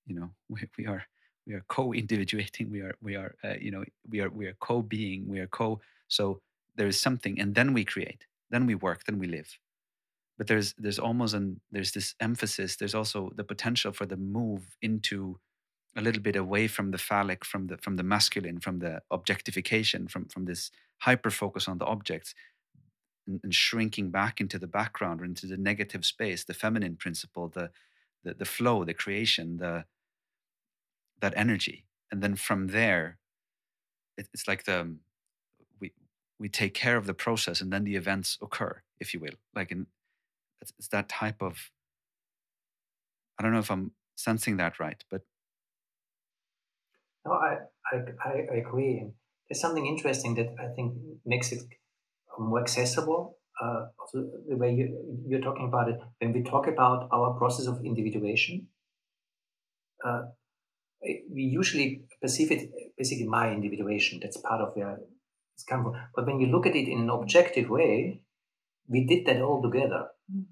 [0.08, 1.06] you know, we, we are
[1.48, 5.28] we are co-individuating, we are we are uh, you know we are we are co-being,
[5.28, 5.82] we are co.
[6.08, 6.42] So
[6.76, 9.58] there is something, and then we create, then we work, then we live
[10.38, 14.76] but there's there's almost an there's this emphasis there's also the potential for the move
[14.82, 15.40] into
[15.96, 20.08] a little bit away from the phallic from the from the masculine from the objectification
[20.08, 22.34] from from this hyper focus on the objects
[23.28, 27.48] and, and, shrinking back into the background or into the negative space the feminine principle
[27.48, 27.70] the
[28.24, 29.86] the, the flow the creation the
[31.22, 33.18] that energy and then from there
[34.18, 34.96] it, it's like the
[35.80, 35.92] we
[36.40, 39.36] we take care of the process and then the events occur if you will.
[39.54, 39.88] Like in
[40.62, 41.72] it's, it's that type of
[43.38, 45.22] i don't know if i'm sensing that right but
[47.26, 47.58] no i
[47.92, 47.98] i,
[48.54, 49.06] I agree
[49.50, 50.94] there's something interesting that i think
[51.26, 51.62] makes it
[52.40, 55.98] more accessible uh, the way you, you're talking about it.
[56.20, 58.68] When we talk about our process of individuation
[60.06, 60.24] uh,
[61.32, 64.98] we usually perceive it basically my individuation that's part of where
[65.54, 68.22] it's come from but when you look at it in an objective way
[68.88, 70.46] we did that all together mm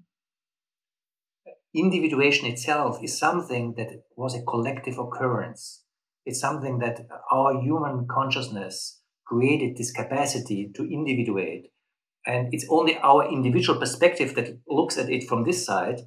[1.74, 5.82] individuation itself is something that was a collective occurrence.
[6.24, 11.72] It's something that our human consciousness created this capacity to individuate.
[12.26, 16.00] And it's only our individual perspective that looks at it from this side.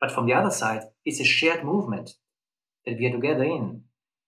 [0.00, 2.10] But from the other side, it's a shared movement
[2.86, 3.82] that we are together in.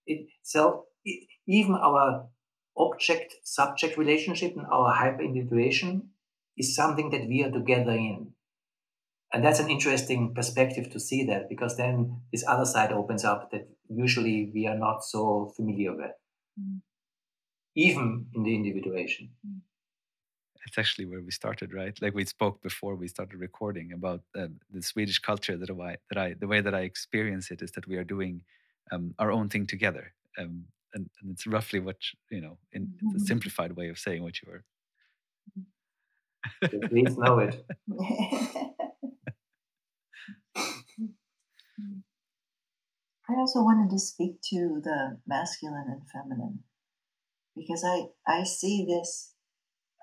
[0.05, 2.27] It, so it, even our
[2.77, 6.09] object subject relationship and our hyper individuation
[6.57, 8.33] is something that we are together in
[9.31, 13.51] and that's an interesting perspective to see that because then this other side opens up
[13.51, 16.11] that usually we are not so familiar with
[16.59, 16.79] mm.
[17.75, 19.59] even in the individuation mm.
[20.65, 21.97] It's actually where we started right?
[22.01, 26.17] Like we spoke before we started recording about uh, the swedish culture that I, that
[26.17, 28.41] I the way that i experience it is that we are doing
[28.91, 31.97] um, our own thing together um, and, and, it's roughly what
[32.29, 33.15] you know in, mm-hmm.
[33.15, 34.63] a simplified way of saying what you were.
[36.87, 37.65] Please know it.
[43.29, 46.63] I also wanted to speak to the masculine and feminine
[47.55, 49.35] because I I see this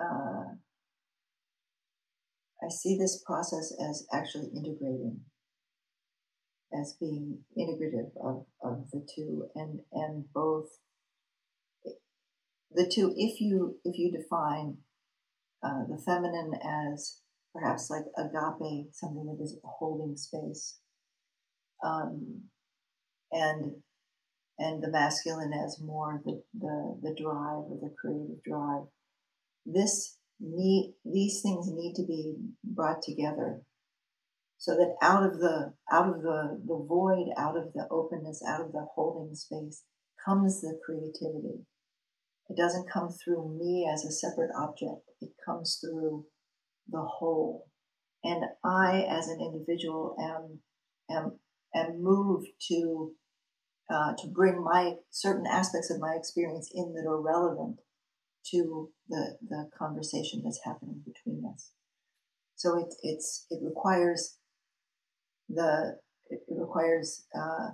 [0.01, 0.57] uh,
[2.63, 5.21] I see this process as actually integrating,
[6.73, 10.79] as being integrative of, of the two and and both
[12.73, 14.79] the two if you if you define
[15.63, 17.21] uh, the feminine as
[17.55, 20.79] perhaps like agape something that is holding space
[21.85, 22.43] um,
[23.33, 23.73] and
[24.59, 28.85] and the masculine as more the, the the drive or the creative drive.
[29.67, 33.63] This need these things need to be brought together
[34.59, 38.61] so that out of the out of the, the void, out of the openness, out
[38.61, 39.85] of the holding space
[40.25, 41.67] comes the creativity.
[42.49, 45.11] It doesn't come through me as a separate object.
[45.21, 46.27] It comes through
[46.89, 47.67] the whole.
[48.25, 50.61] And I, as an individual, am
[51.11, 51.39] am
[51.75, 53.13] am moved to
[53.93, 57.79] uh, to bring my certain aspects of my experience in that are relevant
[58.51, 61.73] to the the conversation that's happening between us.
[62.55, 64.39] So it it's it requires
[65.49, 67.71] the it requires uh,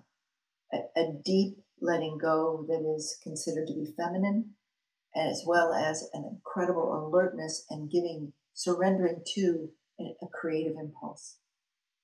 [0.72, 4.50] a, a deep letting go that is considered to be feminine,
[5.16, 11.38] as well as an incredible alertness and giving surrendering to a creative impulse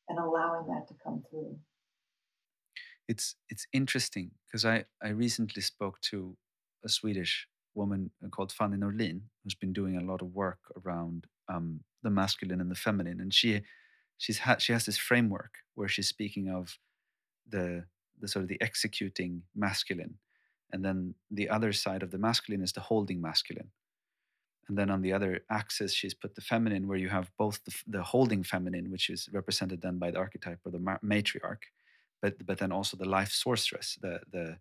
[0.08, 1.58] and allowing that to come through
[3.08, 6.36] it's it's interesting because I I recently spoke to
[6.84, 11.80] a Swedish woman called Fanny Norlin who's been doing a lot of work around um,
[12.02, 13.62] the masculine and the feminine, and she
[14.18, 16.78] she's had she has this framework where she's speaking of
[17.48, 17.84] the
[18.20, 20.14] the sort of the executing masculine,
[20.72, 23.70] and then the other side of the masculine is the holding masculine.
[24.68, 27.74] And then on the other axis, she's put the feminine, where you have both the,
[27.86, 31.62] the holding feminine, which is represented then by the archetype or the matriarch,
[32.20, 34.58] but but then also the life sorceress, the the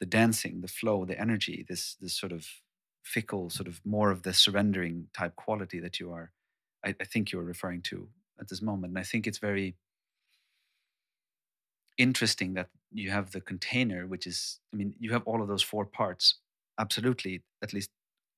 [0.00, 2.46] the dancing, the flow, the energy, this this sort of
[3.02, 6.32] fickle, sort of more of the surrendering type quality that you are,
[6.84, 8.08] I, I think you're referring to
[8.40, 8.90] at this moment.
[8.90, 9.76] And I think it's very
[11.96, 15.62] interesting that you have the container, which is, I mean, you have all of those
[15.62, 16.34] four parts,
[16.78, 17.90] absolutely, at least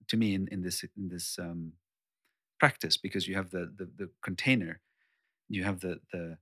[0.08, 1.72] to me in, in this in this um,
[2.60, 4.80] practice, because you have the, the the container,
[5.48, 6.38] you have the the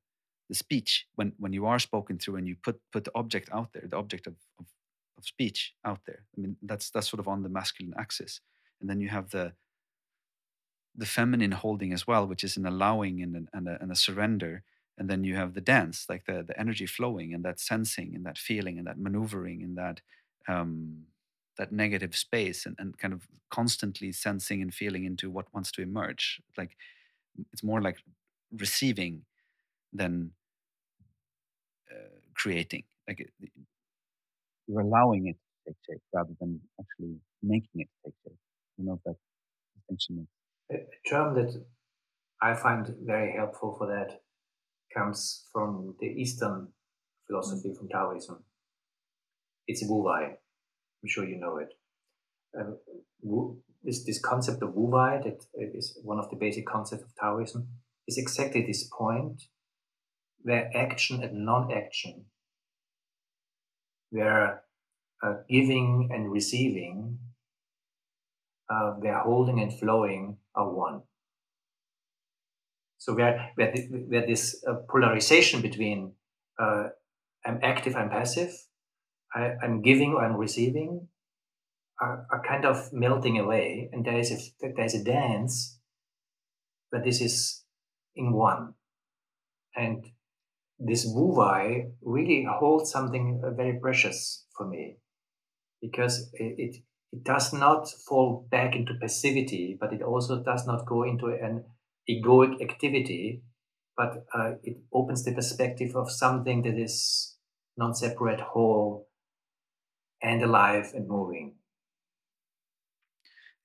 [0.48, 3.72] the speech when when you are spoken through and you put put the object out
[3.72, 4.66] there the object of, of,
[5.18, 6.22] of speech out there.
[6.37, 8.40] I mean that's that's sort of on the masculine axis.
[8.81, 9.52] And then you have the
[10.94, 13.96] the feminine holding as well which is an allowing and, an, and, a, and a
[13.96, 14.62] surrender.
[14.98, 18.24] And then you have the dance like the the energy flowing and that sensing and
[18.26, 20.00] that feeling and that maneuvering and that
[20.48, 21.07] um
[21.59, 25.83] that negative space and, and kind of constantly sensing and feeling into what wants to
[25.83, 26.40] emerge.
[26.57, 26.76] Like
[27.52, 27.98] it's more like
[28.52, 29.22] receiving
[29.92, 30.33] than
[31.90, 32.85] uh, creating.
[33.09, 33.31] Like
[34.66, 38.38] you're allowing it to take shape rather than actually making it take shape.
[38.76, 39.16] You know that
[39.74, 40.29] distinction.
[40.70, 40.76] A
[41.09, 41.64] term that
[42.42, 44.20] I find very helpful for that
[44.94, 46.68] comes from the Eastern
[47.26, 48.44] philosophy, from Taoism.
[49.66, 50.37] It's Wu Wei.
[51.02, 51.72] I'm sure you know it.
[52.59, 52.79] Um,
[53.22, 57.14] Wu, this, this concept of Wu Wei, that is one of the basic concepts of
[57.20, 57.68] Taoism,
[58.07, 59.42] is exactly this point
[60.42, 62.26] where action and non-action,
[64.16, 64.62] where
[65.22, 67.18] uh, giving and receiving,
[68.70, 71.02] uh, where holding and flowing are one.
[72.98, 73.72] So where where,
[74.09, 76.12] where this uh, polarization between
[76.59, 76.88] uh,
[77.44, 78.52] I'm active, I'm passive,
[79.35, 81.09] I, am giving or I'm receiving,
[82.00, 84.38] are, are, kind of melting away, and there is a
[84.74, 85.79] there is a dance,
[86.90, 87.64] but this is
[88.16, 88.74] in one,
[89.76, 90.05] and
[90.79, 94.99] this Wei really holds something uh, very precious for me
[95.81, 96.77] because it, it,
[97.23, 101.65] does not fall back into passivity, but it also does not go into an
[102.11, 103.43] egoic activity,
[103.97, 107.37] but uh, it opens the perspective of something that is
[107.79, 109.09] non-separate, whole,
[110.23, 111.55] and alive and moving.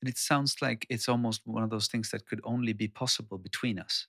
[0.01, 3.37] And it sounds like it's almost one of those things that could only be possible
[3.37, 4.07] between us.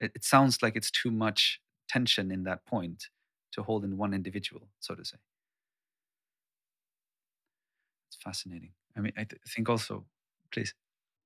[0.00, 3.08] It, it sounds like it's too much tension in that point
[3.52, 5.18] to hold in one individual, so to say.
[8.08, 8.72] It's fascinating.
[8.96, 10.04] I mean, I th- think also,
[10.52, 10.74] please.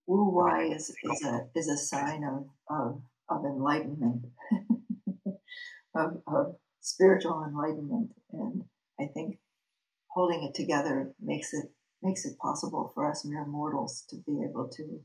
[0.07, 4.27] Wu Wei is, is a is a sign of of, of enlightenment,
[5.95, 8.65] of, of spiritual enlightenment, and
[9.01, 9.39] I think
[10.09, 11.67] holding it together makes it
[12.03, 15.01] makes it possible for us mere mortals to be able to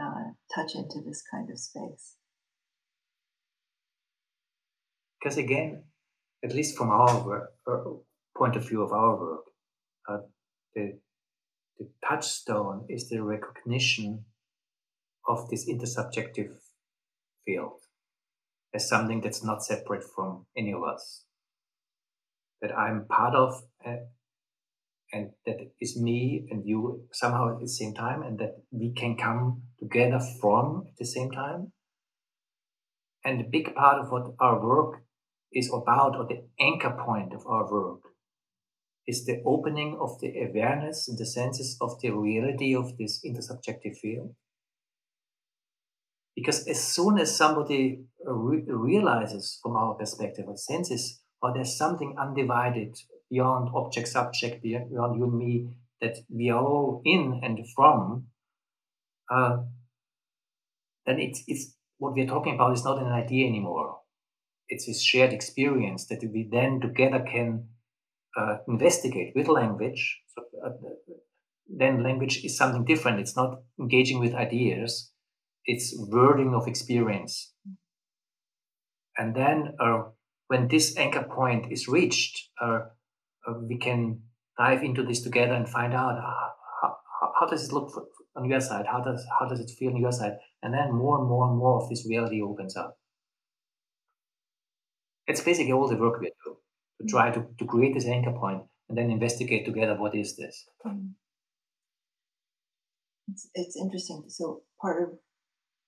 [0.00, 2.16] uh, touch into this kind of space.
[5.22, 5.84] Because again,
[6.42, 7.78] at least from our work, uh,
[8.36, 9.44] point of view of our work,
[10.08, 10.18] uh,
[10.74, 10.98] the,
[11.78, 14.24] the touchstone is the recognition
[15.28, 16.54] of this intersubjective
[17.46, 17.80] field
[18.74, 21.24] as something that's not separate from any of us.
[22.60, 23.96] That I'm part of, uh,
[25.12, 29.16] and that is me and you somehow at the same time, and that we can
[29.16, 31.72] come together from at the same time.
[33.24, 35.02] And a big part of what our work
[35.54, 38.00] is about, or the anchor point of our work,
[39.06, 43.96] is the opening of the awareness and the senses of the reality of this intersubjective
[43.96, 44.34] field.
[46.36, 52.14] Because as soon as somebody re- realizes from our perspective or senses, or there's something
[52.18, 52.96] undivided
[53.30, 55.68] beyond object subject, beyond you and me,
[56.00, 58.26] that we are all in and from,
[59.30, 59.58] uh,
[61.06, 64.01] then it's, it's what we're talking about is not an idea anymore
[64.72, 67.68] it's this shared experience that we then together can
[68.38, 70.70] uh, investigate with language, so, uh,
[71.68, 73.20] then language is something different.
[73.20, 75.12] It's not engaging with ideas,
[75.66, 77.52] it's wording of experience.
[79.18, 80.04] And then uh,
[80.48, 82.80] when this anchor point is reached, uh,
[83.46, 84.22] uh, we can
[84.58, 86.50] dive into this together and find out how,
[86.80, 88.04] how, how does it look for,
[88.36, 88.86] on your side?
[88.90, 90.38] How does, how does it feel on your side?
[90.62, 92.96] And then more and more and more of this reality opens up.
[95.26, 96.56] It's basically all the work we do
[97.00, 100.66] to try to, to create this anchor point and then investigate together what is this.
[100.86, 101.12] Mm.
[103.28, 104.24] It's, it's interesting.
[104.28, 105.18] So part of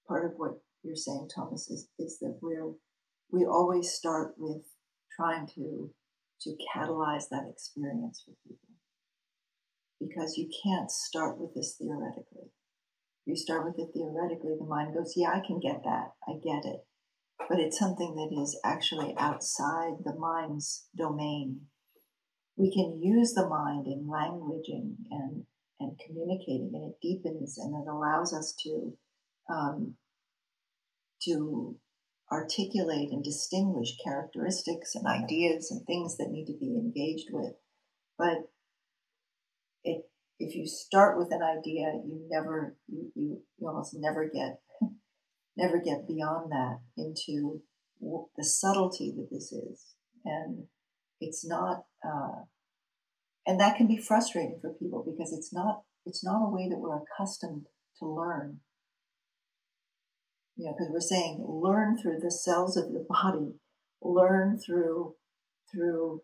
[0.07, 2.72] part of what you're saying, Thomas, is, is that we're
[3.30, 4.62] we always start with
[5.16, 5.91] trying to
[6.43, 8.68] to catalyze that experience for people
[10.01, 12.51] because you can't start with this theoretically.
[13.26, 16.12] If you start with it theoretically, the mind goes, "Yeah, I can get that.
[16.28, 16.87] I get it."
[17.39, 21.62] But it's something that is actually outside the mind's domain.
[22.57, 25.45] We can use the mind in languaging and,
[25.80, 28.97] and communicating, and it deepens and it allows us to
[29.53, 29.97] um,
[31.24, 31.76] to
[32.30, 37.53] articulate and distinguish characteristics and ideas and things that need to be engaged with.
[38.18, 38.51] But
[39.85, 40.09] it,
[40.39, 44.61] if you start with an idea, you never, you, you, you almost never get
[45.57, 47.63] never get beyond that into
[48.37, 49.95] the subtlety that this is.
[50.25, 50.65] And
[51.21, 52.43] it's not, uh,
[53.47, 56.79] and that can be frustrating for people because it's not, it's not a way that
[56.79, 57.67] we're accustomed
[57.99, 58.61] to learn.
[60.57, 63.55] You know, because we're saying learn through the cells of your body,
[64.03, 65.15] learn through,
[65.73, 66.23] through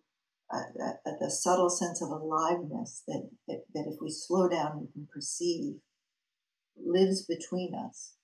[0.52, 0.62] uh,
[1.06, 5.08] uh, the subtle sense of aliveness that, that, that if we slow down, we can
[5.12, 5.76] perceive
[6.76, 8.14] lives between us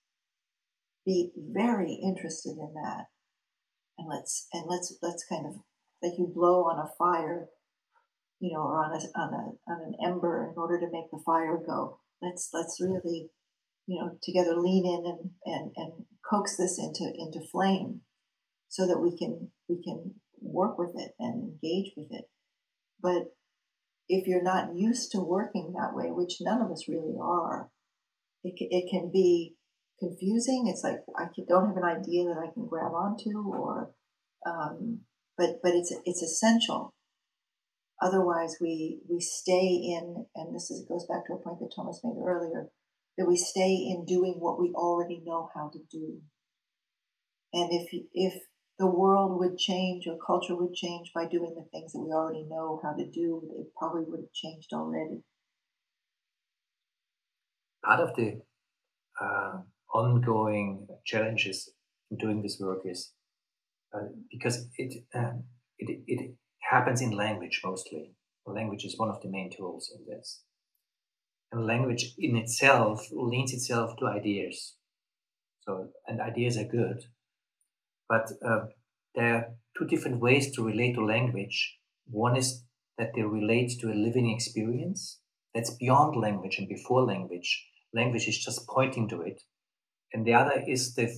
[1.07, 3.07] be very interested in that.
[3.97, 5.55] And let's and let's let's kind of
[6.03, 7.49] like you blow on a fire
[8.41, 11.23] you know or on a on a on an ember in order to make the
[11.25, 12.01] fire go.
[12.21, 13.31] Let's let's really
[13.87, 15.93] you know together lean in and and, and
[16.29, 18.03] coax this into into flame
[18.69, 22.25] so that we can we can work with it and engage with it.
[23.01, 23.35] But
[24.09, 27.71] if you're not used to working that way which none of us really are
[28.45, 29.56] it, it can be
[29.99, 30.67] confusing.
[30.69, 33.91] It's like I don't have an idea that I can grab onto, or
[34.45, 35.01] um,
[35.37, 36.95] but but it's it's essential.
[38.01, 42.01] Otherwise, we we stay in, and this is goes back to a point that Thomas
[42.05, 42.69] made earlier,
[43.17, 46.21] that we stay in doing what we already know how to do.
[47.53, 48.43] And if if
[48.79, 52.45] the world would change or culture would change by doing the things that we already
[52.45, 55.23] know how to do, it probably would have changed already.
[57.83, 58.43] Part of the
[59.19, 59.63] uh,
[59.97, 61.73] ongoing challenges
[62.11, 63.13] in doing this work is
[63.95, 65.45] uh, because it, um,
[65.79, 66.35] it, it
[66.71, 68.13] happens in language mostly.
[68.47, 70.43] Language is one of the main tools in this.
[71.51, 74.77] And language in itself leans itself to ideas.
[75.63, 76.99] So, and ideas are good,
[78.09, 78.67] but uh,
[79.17, 81.79] there are two different ways to relate to language.
[82.07, 82.63] One is
[82.99, 85.21] that they relate to a living experience
[85.55, 87.67] that's beyond language and before language.
[87.93, 89.43] Language is just pointing to it
[90.13, 91.13] and the other is the,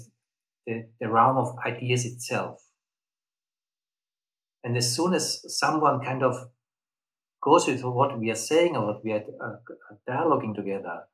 [0.66, 2.62] the, the realm of ideas itself.
[4.64, 6.50] And as soon as someone kind of
[7.42, 9.56] goes with what we are saying or what we are uh,
[10.08, 11.04] dialoguing together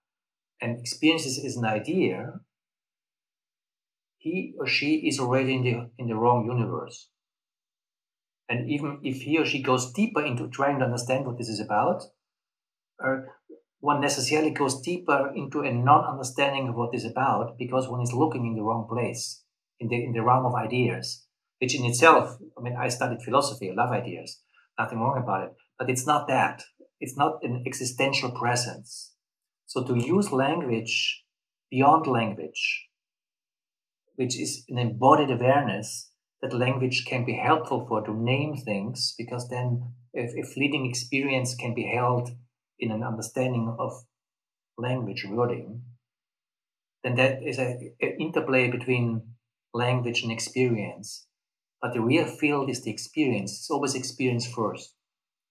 [0.60, 2.40] and experiences as an idea,
[4.18, 7.10] he or she is already in the, in the wrong universe.
[8.48, 11.60] And even if he or she goes deeper into trying to understand what this is
[11.60, 12.04] about,
[13.04, 13.16] uh,
[13.84, 18.46] one necessarily goes deeper into a non-understanding of what is about because one is looking
[18.46, 19.42] in the wrong place,
[19.78, 21.26] in the in the realm of ideas,
[21.60, 24.40] which in itself, I mean, I studied philosophy, I love ideas,
[24.78, 26.62] nothing wrong about it, but it's not that.
[26.98, 29.12] It's not an existential presence.
[29.66, 31.22] So to use language
[31.70, 32.88] beyond language,
[34.16, 36.10] which is an embodied awareness,
[36.40, 41.54] that language can be helpful for to name things because then if, if fleeting experience
[41.54, 42.30] can be held
[42.78, 44.04] in an understanding of
[44.76, 45.82] language wording,
[47.02, 49.22] then that is an interplay between
[49.72, 51.26] language and experience.
[51.80, 53.52] But the real field is the experience.
[53.52, 54.94] It's always experience first.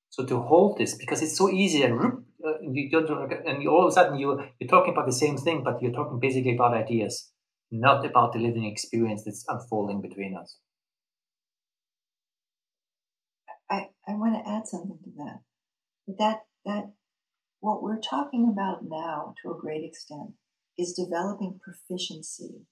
[0.10, 2.00] So to hold this, because it's so easy and
[2.46, 5.64] uh, you don't, and all of a sudden you you're talking about the same thing,
[5.64, 7.32] but you're talking basically about ideas,
[7.72, 10.58] not about the living experience that's unfolding between us.
[13.70, 15.40] I, I want to add something to that.
[16.20, 16.92] That that
[17.64, 20.34] what we're talking about now, to a great extent,
[20.78, 22.66] is developing proficiency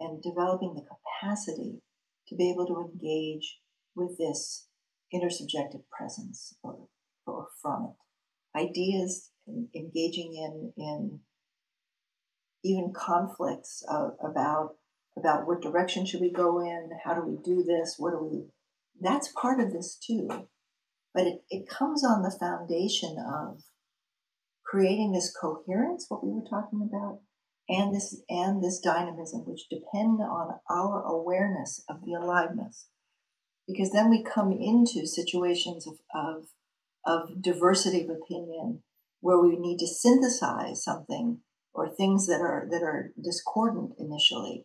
[0.00, 1.82] and developing the capacity
[2.26, 3.58] to be able to engage
[3.94, 4.66] with this
[5.14, 6.88] intersubjective presence or,
[7.26, 8.58] or from it.
[8.58, 9.28] Ideas
[9.74, 11.20] engaging in, in
[12.64, 14.76] even conflicts uh, about
[15.18, 18.44] about what direction should we go in, how do we do this, what do we
[18.98, 20.48] that's part of this too.
[21.12, 23.62] But it, it comes on the foundation of
[24.72, 27.20] creating this coherence, what we were talking about,
[27.68, 32.88] and this and this dynamism, which depend on our awareness of the aliveness.
[33.68, 36.44] Because then we come into situations of, of,
[37.04, 38.82] of diversity of opinion
[39.20, 41.40] where we need to synthesize something
[41.74, 44.64] or things that are that are discordant initially.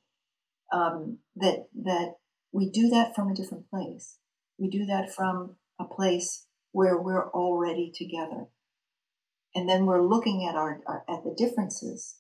[0.72, 2.14] Um, that that
[2.53, 4.20] we do that from a different place.
[4.58, 8.47] We do that from a place where we're already together
[9.56, 12.18] and then we're looking at our, our at the differences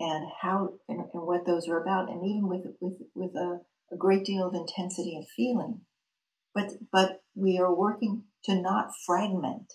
[0.00, 3.60] and how and, and, what those are about and even with with with a,
[3.92, 5.80] a great deal of intensity of feeling.
[6.54, 9.74] But but we are working to not fragment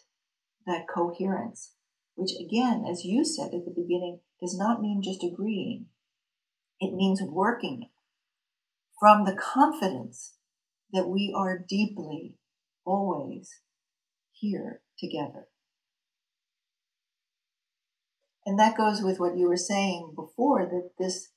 [0.65, 1.73] that coherence
[2.15, 5.87] which again as you said at the beginning does not mean just agreeing.
[6.79, 7.89] It means working
[8.99, 10.35] from the confidence
[10.91, 12.35] that we are deeply
[12.85, 13.61] always
[14.31, 15.47] here together
[18.45, 21.29] and that goes with what you were saying before that this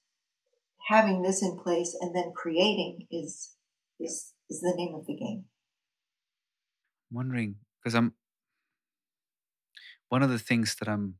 [0.88, 3.54] having this in place and then creating is
[3.98, 5.44] is is the name of the game.
[7.10, 8.14] I'm wondering because I'm
[10.08, 11.16] one of the things that I'm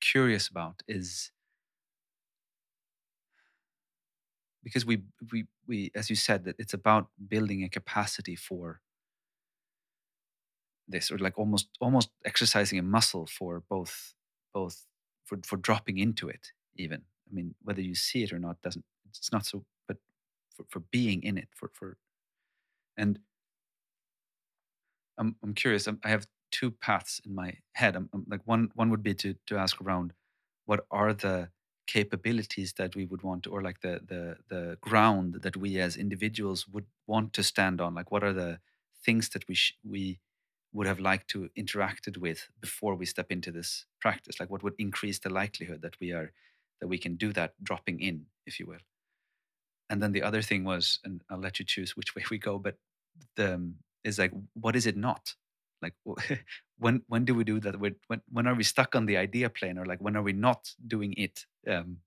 [0.00, 1.30] curious about is
[4.62, 5.02] because we
[5.32, 8.80] we we as you said that it's about building a capacity for
[10.90, 14.14] this or like almost almost exercising a muscle for both
[14.54, 14.86] both
[15.24, 17.02] for for dropping into it even.
[17.30, 19.96] I mean whether you see it or not doesn't it's not so but
[20.54, 21.96] for, for being in it for for
[22.96, 23.18] and
[25.18, 27.96] i'm i'm curious I'm, i have two paths in my head.
[27.96, 30.12] I'm, I'm, like one one would be to to ask around
[30.66, 31.48] what are the
[31.86, 35.96] capabilities that we would want to, or like the the the ground that we as
[35.96, 37.94] individuals would want to stand on?
[37.94, 38.58] Like what are the
[39.04, 40.18] things that we sh- we
[40.72, 44.38] would have liked to interacted with before we step into this practice?
[44.38, 46.32] Like what would increase the likelihood that we are
[46.80, 48.84] that we can do that dropping in if you will?
[49.88, 52.58] And then the other thing was and i'll let you choose which way we go
[52.58, 52.76] but
[53.36, 55.34] the um, is like what is it not?
[55.82, 55.94] Like
[56.78, 57.78] when when do we do that?
[57.78, 57.96] When
[58.30, 61.14] when are we stuck on the idea plane or like when are we not doing
[61.14, 61.98] it um,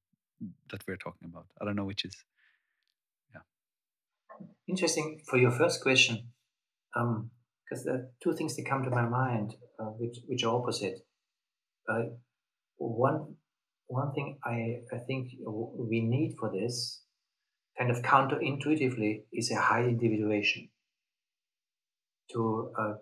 [0.70, 1.47] that we're talking about?
[1.61, 2.16] I don't know which is
[3.34, 3.41] yeah.
[4.68, 5.22] Interesting.
[5.26, 6.28] For your first question
[6.95, 7.32] um,
[7.74, 10.99] because there are two things that come to my mind uh, which which are opposite.
[11.89, 12.03] Uh,
[12.78, 13.36] one
[13.88, 17.03] one thing I I think we need for this
[17.78, 20.69] kind of counterintuitively is a high individuation
[22.32, 22.93] to uh,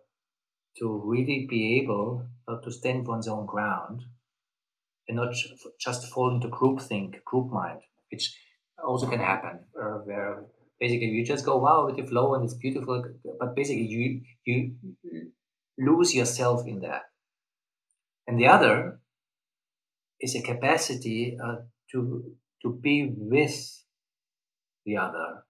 [0.80, 2.28] to really be able
[2.64, 4.02] to stand one's own ground
[5.08, 5.34] and not
[5.80, 7.80] just fall into groupthink, group mind,
[8.12, 8.38] which
[8.86, 10.46] also can happen, uh, where
[10.82, 13.04] basically you just go wow with the flow and it's beautiful
[13.40, 14.72] but basically you you
[15.78, 17.04] lose yourself in that.
[18.28, 19.00] And the other
[20.20, 21.58] is a capacity uh,
[21.92, 23.84] to to be with
[24.86, 25.44] the other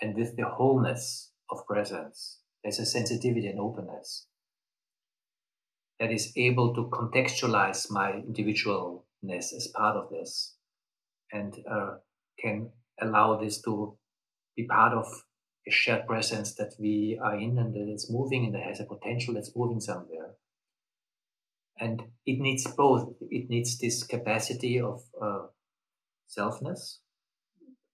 [0.00, 2.40] and with the wholeness of presence.
[2.62, 4.26] There's a sensitivity and openness
[5.98, 10.54] that is able to contextualize my individualness as part of this
[11.32, 11.94] and uh,
[12.38, 12.70] can
[13.00, 13.97] allow this to
[14.58, 15.06] be part of
[15.66, 18.84] a shared presence that we are in and that it's moving and that has a
[18.84, 20.34] potential that's moving somewhere.
[21.78, 23.14] And it needs both.
[23.20, 25.46] It needs this capacity of uh,
[26.28, 26.98] selfness,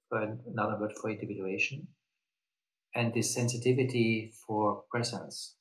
[0.09, 1.89] for another word for individuation,
[2.95, 5.57] and this sensitivity for presence,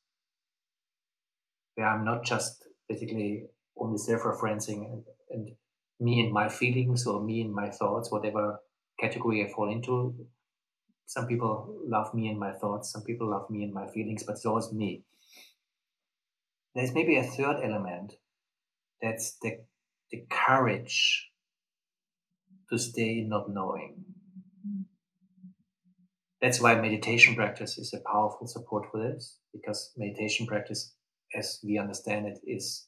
[1.75, 5.49] where I'm not just basically only self-referencing and, and
[5.99, 8.59] me and my feelings or me and my thoughts, whatever
[8.99, 10.15] category I fall into,
[11.05, 14.33] some people love me and my thoughts, some people love me and my feelings, but
[14.33, 15.03] it's always me.
[16.75, 18.13] There's maybe a third element
[19.01, 19.59] that's the,
[20.11, 21.29] the courage
[22.71, 24.05] to stay not knowing.
[26.41, 30.93] That's why meditation practice is a powerful support for this, because meditation practice,
[31.37, 32.87] as we understand it, is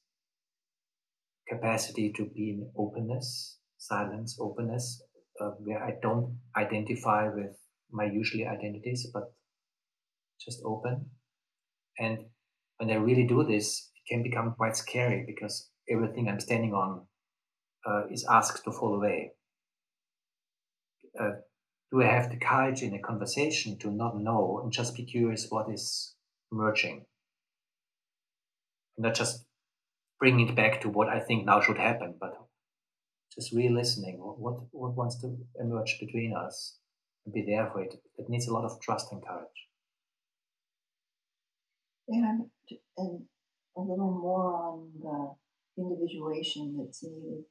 [1.47, 5.01] capacity to be in openness, silence, openness,
[5.39, 7.55] uh, where I don't identify with
[7.91, 9.33] my usually identities, but
[10.39, 11.11] just open.
[11.97, 12.25] And
[12.77, 17.07] when I really do this, it can become quite scary because everything I'm standing on
[17.85, 19.31] uh, is asked to fall away.
[21.19, 21.31] Uh,
[21.91, 25.47] do I have the courage in a conversation to not know and just be curious
[25.49, 26.15] what is
[26.51, 27.05] emerging?
[28.97, 29.45] not just
[30.19, 32.33] bring it back to what I think now should happen, but
[33.33, 36.77] just re-listening what what wants to emerge between us
[37.25, 37.95] and be there for it.
[38.17, 39.67] It needs a lot of trust and courage.
[42.07, 42.37] Yeah,
[42.97, 43.21] and
[43.75, 47.43] a little more on the individuation that's needed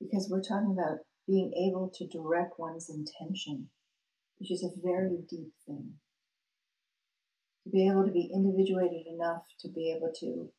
[0.00, 3.68] because we're talking about being able to direct one's intention,
[4.38, 5.94] which is a very deep thing.
[7.64, 10.50] To be able to be individuated enough to be able to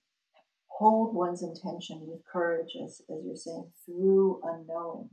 [0.67, 5.09] hold one's intention with courage, as, as you're saying, through unknowing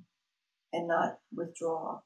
[0.73, 2.01] and not withdraw.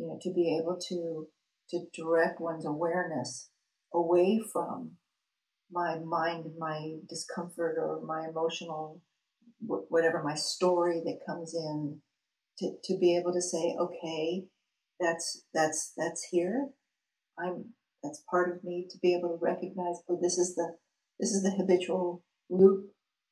[0.00, 1.26] You know, to be able to
[1.70, 3.50] to direct one's awareness
[3.92, 4.92] away from
[5.70, 9.02] my mind, my discomfort, or my emotional,
[9.60, 12.00] whatever my story that comes in,
[12.58, 14.44] to, to be able to say, okay,
[14.98, 16.68] that's that's that's here.
[17.38, 17.66] I'm
[18.02, 20.76] that's part of me to be able to recognize, oh, this is the
[21.18, 22.86] this is the habitual loop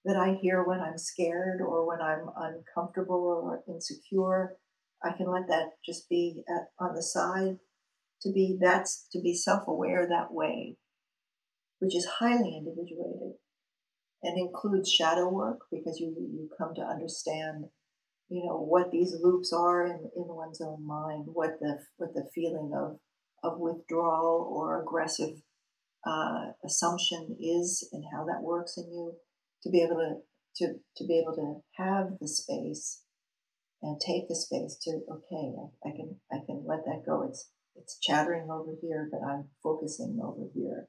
[0.04, 4.56] that I hear when I'm scared or when I'm uncomfortable or insecure.
[5.03, 7.59] I can let that just be at, on the side.
[8.22, 10.76] To be that's to be self-aware that way,
[11.78, 13.34] which is highly individuated
[14.22, 17.66] and includes shadow work because you you come to understand,
[18.28, 22.28] you know, what these loops are in, in one's own mind, what the what the
[22.34, 22.99] feeling of
[23.44, 25.36] of withdrawal or aggressive
[26.05, 29.12] uh, assumption is and how that works in you
[29.62, 30.16] to be able to,
[30.57, 33.03] to to be able to have the space
[33.82, 37.50] and take the space to okay I, I can I can let that go it's
[37.76, 40.88] it's chattering over here but I'm focusing over here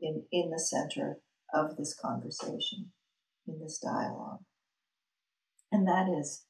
[0.00, 1.18] in in the center
[1.52, 2.92] of this conversation
[3.46, 4.40] in this dialogue
[5.72, 6.44] and that is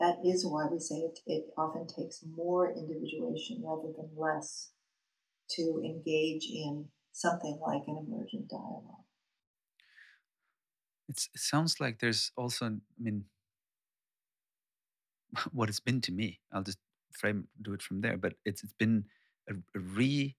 [0.00, 4.72] that is why we say it, it often takes more individuation rather than less
[5.50, 9.04] to engage in something like an emergent dialogue.
[11.08, 13.24] It's, it sounds like there's also, I mean,
[15.52, 16.40] what it's been to me.
[16.52, 16.78] I'll just
[17.12, 18.16] frame, do it from there.
[18.16, 19.04] But it's it's been
[19.48, 20.36] a, a re.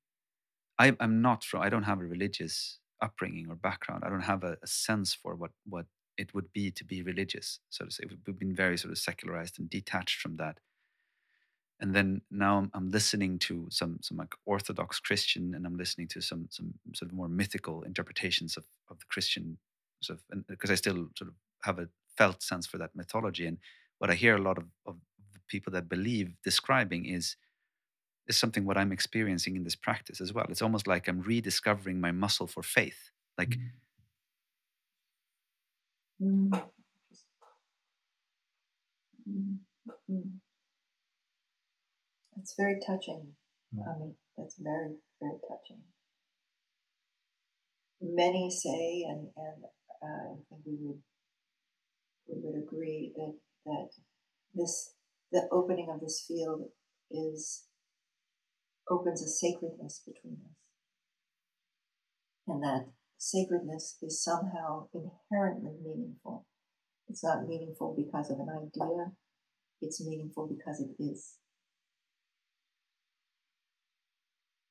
[0.79, 1.61] I, I'm not from.
[1.61, 4.03] I don't have a religious upbringing or background.
[4.05, 5.85] I don't have a, a sense for what what
[6.17, 8.03] it would be to be religious, so to say.
[8.27, 10.59] We've been very sort of secularized and detached from that
[11.83, 16.07] and then now I'm, I'm, listening to some some like Orthodox Christian, and I'm listening
[16.09, 19.57] to some some sort of more mythical interpretations of of the Christian
[20.01, 21.33] sort of because I still sort of
[21.63, 23.57] have a felt sense for that mythology, and
[23.99, 24.97] what I hear a lot of, of
[25.47, 27.35] people that believe describing is
[28.27, 30.45] is something what I'm experiencing in this practice as well.
[30.49, 33.57] It's almost like I'm rediscovering my muscle for faith, like.
[36.21, 36.51] Mm.
[39.29, 39.57] Mm.
[40.09, 40.31] Mm.
[42.37, 43.33] It's very touching.
[43.73, 45.81] I mean, that's very, very touching.
[48.01, 49.63] Many say, and, and
[50.03, 51.01] uh, I think we would
[52.27, 53.33] we would agree that
[53.65, 53.89] that
[54.53, 54.93] this
[55.31, 56.69] the opening of this field
[57.09, 57.65] is
[58.89, 60.57] opens a sacredness between us,
[62.47, 62.85] and that
[63.17, 66.45] sacredness is somehow inherently meaningful.
[67.07, 69.11] It's not meaningful because of an idea;
[69.81, 71.37] it's meaningful because it is.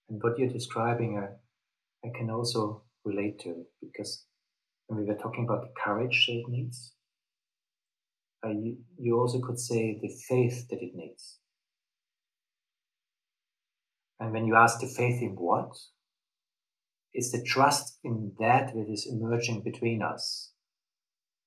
[0.08, 4.26] And what you're describing, I, I can also relate to because
[4.86, 6.92] when we were talking about the courage that it needs,
[8.44, 11.38] uh, you, you also could say the faith that it needs.
[14.18, 15.70] And when you ask the faith in what,
[17.12, 20.52] it's the trust in that that is emerging between us,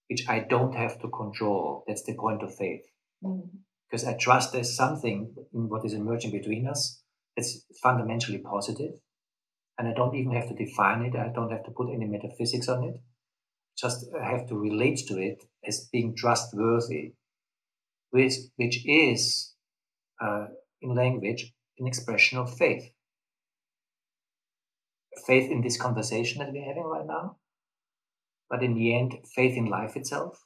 [0.09, 1.83] which I don't have to control.
[1.87, 2.85] That's the point of faith.
[3.23, 3.49] Mm.
[3.89, 7.01] Because I trust there's something in what is emerging between us
[7.35, 8.93] it's fundamentally positive,
[9.77, 11.15] and I don't even have to define it.
[11.15, 13.01] I don't have to put any metaphysics on it.
[13.77, 17.13] Just have to relate to it as being trustworthy,
[18.11, 19.53] which, which is,
[20.21, 20.47] uh,
[20.81, 22.91] in language, an expression of faith.
[25.25, 27.37] Faith in this conversation that we're having right now,
[28.49, 30.45] but in the end, faith in life itself.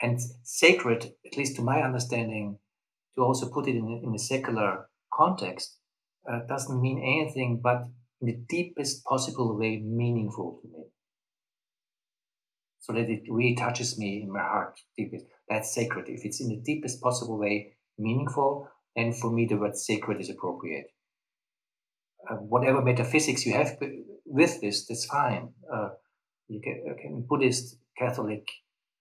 [0.00, 2.58] And sacred, at least to my understanding,
[3.14, 5.78] to also put it in in a secular context
[6.30, 7.84] uh, doesn't mean anything but
[8.20, 10.84] in the deepest possible way meaningful to me.
[12.84, 15.24] So that it really touches me in my heart deepest.
[15.48, 16.04] That's sacred.
[16.08, 20.28] If it's in the deepest possible way meaningful, then for me the word sacred is
[20.28, 20.88] appropriate.
[22.30, 23.78] Uh, whatever metaphysics you have
[24.26, 25.48] with this, that's fine.
[25.72, 25.88] Uh,
[26.48, 28.46] you can, okay, Buddhist, Catholic,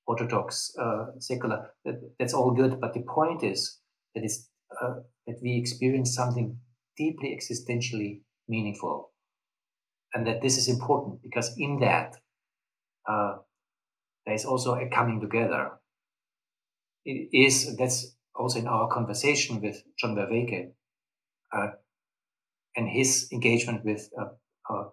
[0.08, 2.80] Orthodox, uh, secular, that, that's all good.
[2.80, 3.80] But the point is
[4.16, 4.50] that is
[4.82, 4.96] uh,
[5.28, 6.58] that we experience something
[6.98, 9.12] deeply existentially meaningful,
[10.14, 12.16] and that this is important because in that
[13.10, 13.36] uh,
[14.26, 15.72] there is also a coming together.
[17.06, 20.72] It is that's also in our conversation with John Vervaeke
[21.52, 21.72] uh,
[22.76, 24.86] and his engagement with uh, uh,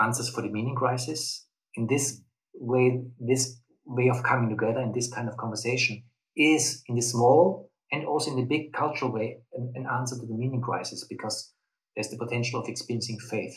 [0.00, 1.46] answers for the meaning crisis.
[1.74, 2.20] In this
[2.54, 6.02] way, this way of coming together in this kind of conversation
[6.36, 10.26] is in the small and also in the big cultural way an, an answer to
[10.26, 11.52] the meaning crisis because
[11.94, 13.56] there's the potential of experiencing faith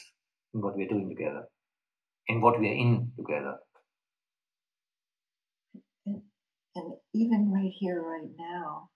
[0.53, 1.43] in what we're doing together,
[2.27, 3.57] in what we're in together.
[6.75, 8.89] And, even right here, right now,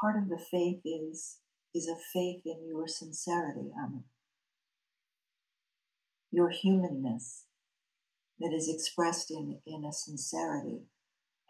[0.00, 1.38] part of the faith is
[1.74, 4.04] is a faith in your sincerity, Amit.
[6.30, 7.46] Your humanness
[8.38, 10.82] that is expressed in, in a sincerity.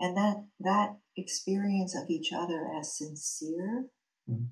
[0.01, 3.87] And that that experience of each other as sincere,
[4.29, 4.45] mm-hmm.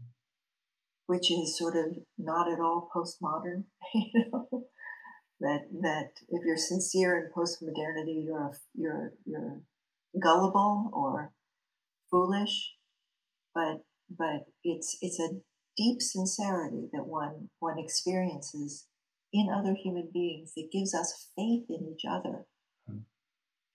[1.07, 3.65] which is sort of not at all postmodern,
[3.95, 4.49] you know,
[5.41, 9.63] that that if you're sincere in postmodernity, you're you're you're
[10.21, 11.33] gullible or
[12.11, 12.75] foolish,
[13.55, 15.41] but but it's it's a
[15.77, 18.87] deep sincerity that one one experiences
[19.33, 22.47] in other human beings that gives us faith in each other.
[22.91, 23.05] Mm.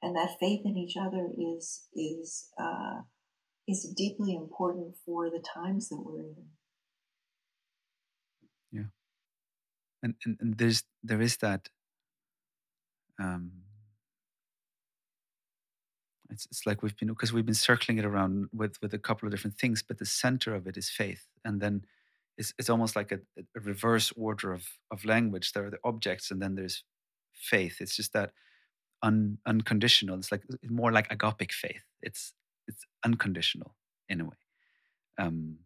[0.02, 3.02] and that faith in each other is is uh,
[3.68, 6.46] is deeply important for the times that we're in.
[8.72, 8.90] Yeah.
[10.04, 11.70] And and, and there's there is that
[13.20, 13.52] um
[16.30, 19.28] it's, it's like we've been because we've been circling it around with with a couple
[19.28, 21.26] of different things but the center of it is faith.
[21.46, 21.86] And then
[22.38, 25.54] it's, it's almost like a, a reverse order of of language.
[25.54, 26.84] There are the objects and then there's
[27.34, 27.78] faith.
[27.82, 28.32] It's just that
[29.04, 30.18] un, unconditional.
[30.18, 31.84] It's like more like agapic faith.
[32.02, 32.34] It's
[32.68, 33.76] it's unconditional
[34.10, 34.38] in a way.
[35.18, 35.58] Um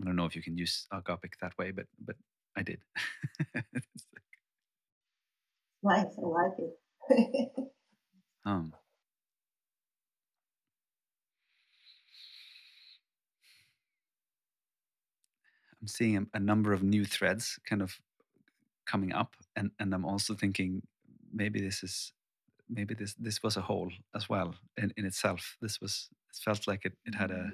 [0.00, 2.16] i don't know if you can use agapic that way but but
[2.56, 2.80] i did.
[5.84, 7.52] Nice i like it.
[8.44, 8.72] Um
[15.82, 18.00] I'm seeing a, a number of new threads kind of
[18.86, 20.82] coming up, and and I'm also thinking
[21.32, 22.12] maybe this is
[22.68, 25.56] maybe this this was a whole as well in, in itself.
[25.60, 27.50] This was it felt like it, it had a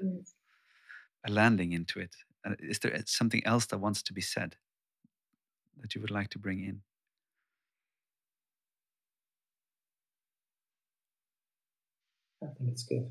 [1.26, 2.14] a landing into it.
[2.46, 4.56] Uh, is there something else that wants to be said
[5.80, 6.82] that you would like to bring in?
[12.42, 13.10] I think it's good.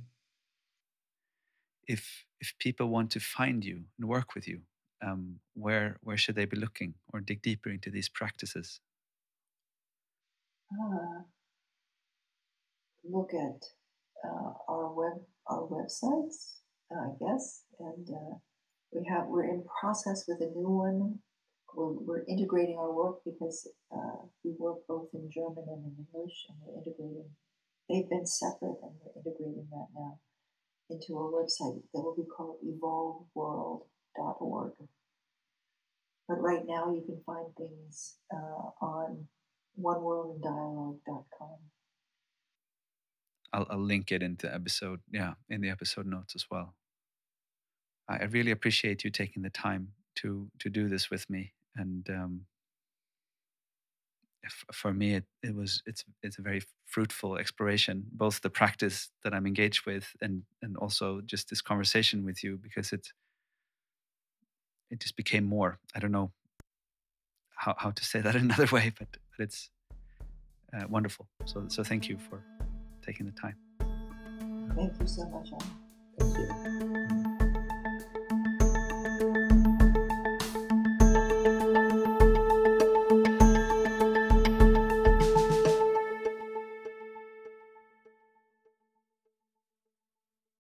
[1.88, 4.61] If if people want to find you and work with you,
[5.01, 8.79] um, where where should they be looking or dig deeper into these practices?
[10.71, 11.23] Uh,
[13.03, 13.63] look at
[14.25, 16.59] uh, our web our websites,
[16.91, 18.35] I guess, and uh,
[18.91, 21.19] we have we're in process with a new one.
[21.75, 26.47] We're, we're integrating our work because uh, we work both in German and in English,
[26.49, 27.29] and we're integrating.
[27.87, 30.19] They've been separate, and we're integrating that now
[30.89, 33.83] into a website that will be called Evolve World
[34.18, 34.74] org.
[36.28, 39.28] But right now you can find things uh, on
[39.80, 41.57] oneworldindialogue.com.
[43.53, 46.76] I'll, I'll link it into episode, yeah, in the episode notes as well.
[48.09, 52.41] I, really appreciate you taking the time to to do this with me, and um,
[54.74, 59.34] for me, it, it was it's it's a very fruitful exploration, both the practice that
[59.34, 63.11] I'm engaged with, and and also just this conversation with you, because it's
[64.89, 65.79] it just became more.
[65.95, 66.31] I don't know
[67.55, 69.69] how, how to say that another way, but, but it's
[70.73, 71.27] uh, wonderful.
[71.45, 72.43] So, so thank you for
[73.05, 73.55] taking the time.
[74.75, 75.49] Thank you so much.
[76.19, 76.96] Thank you.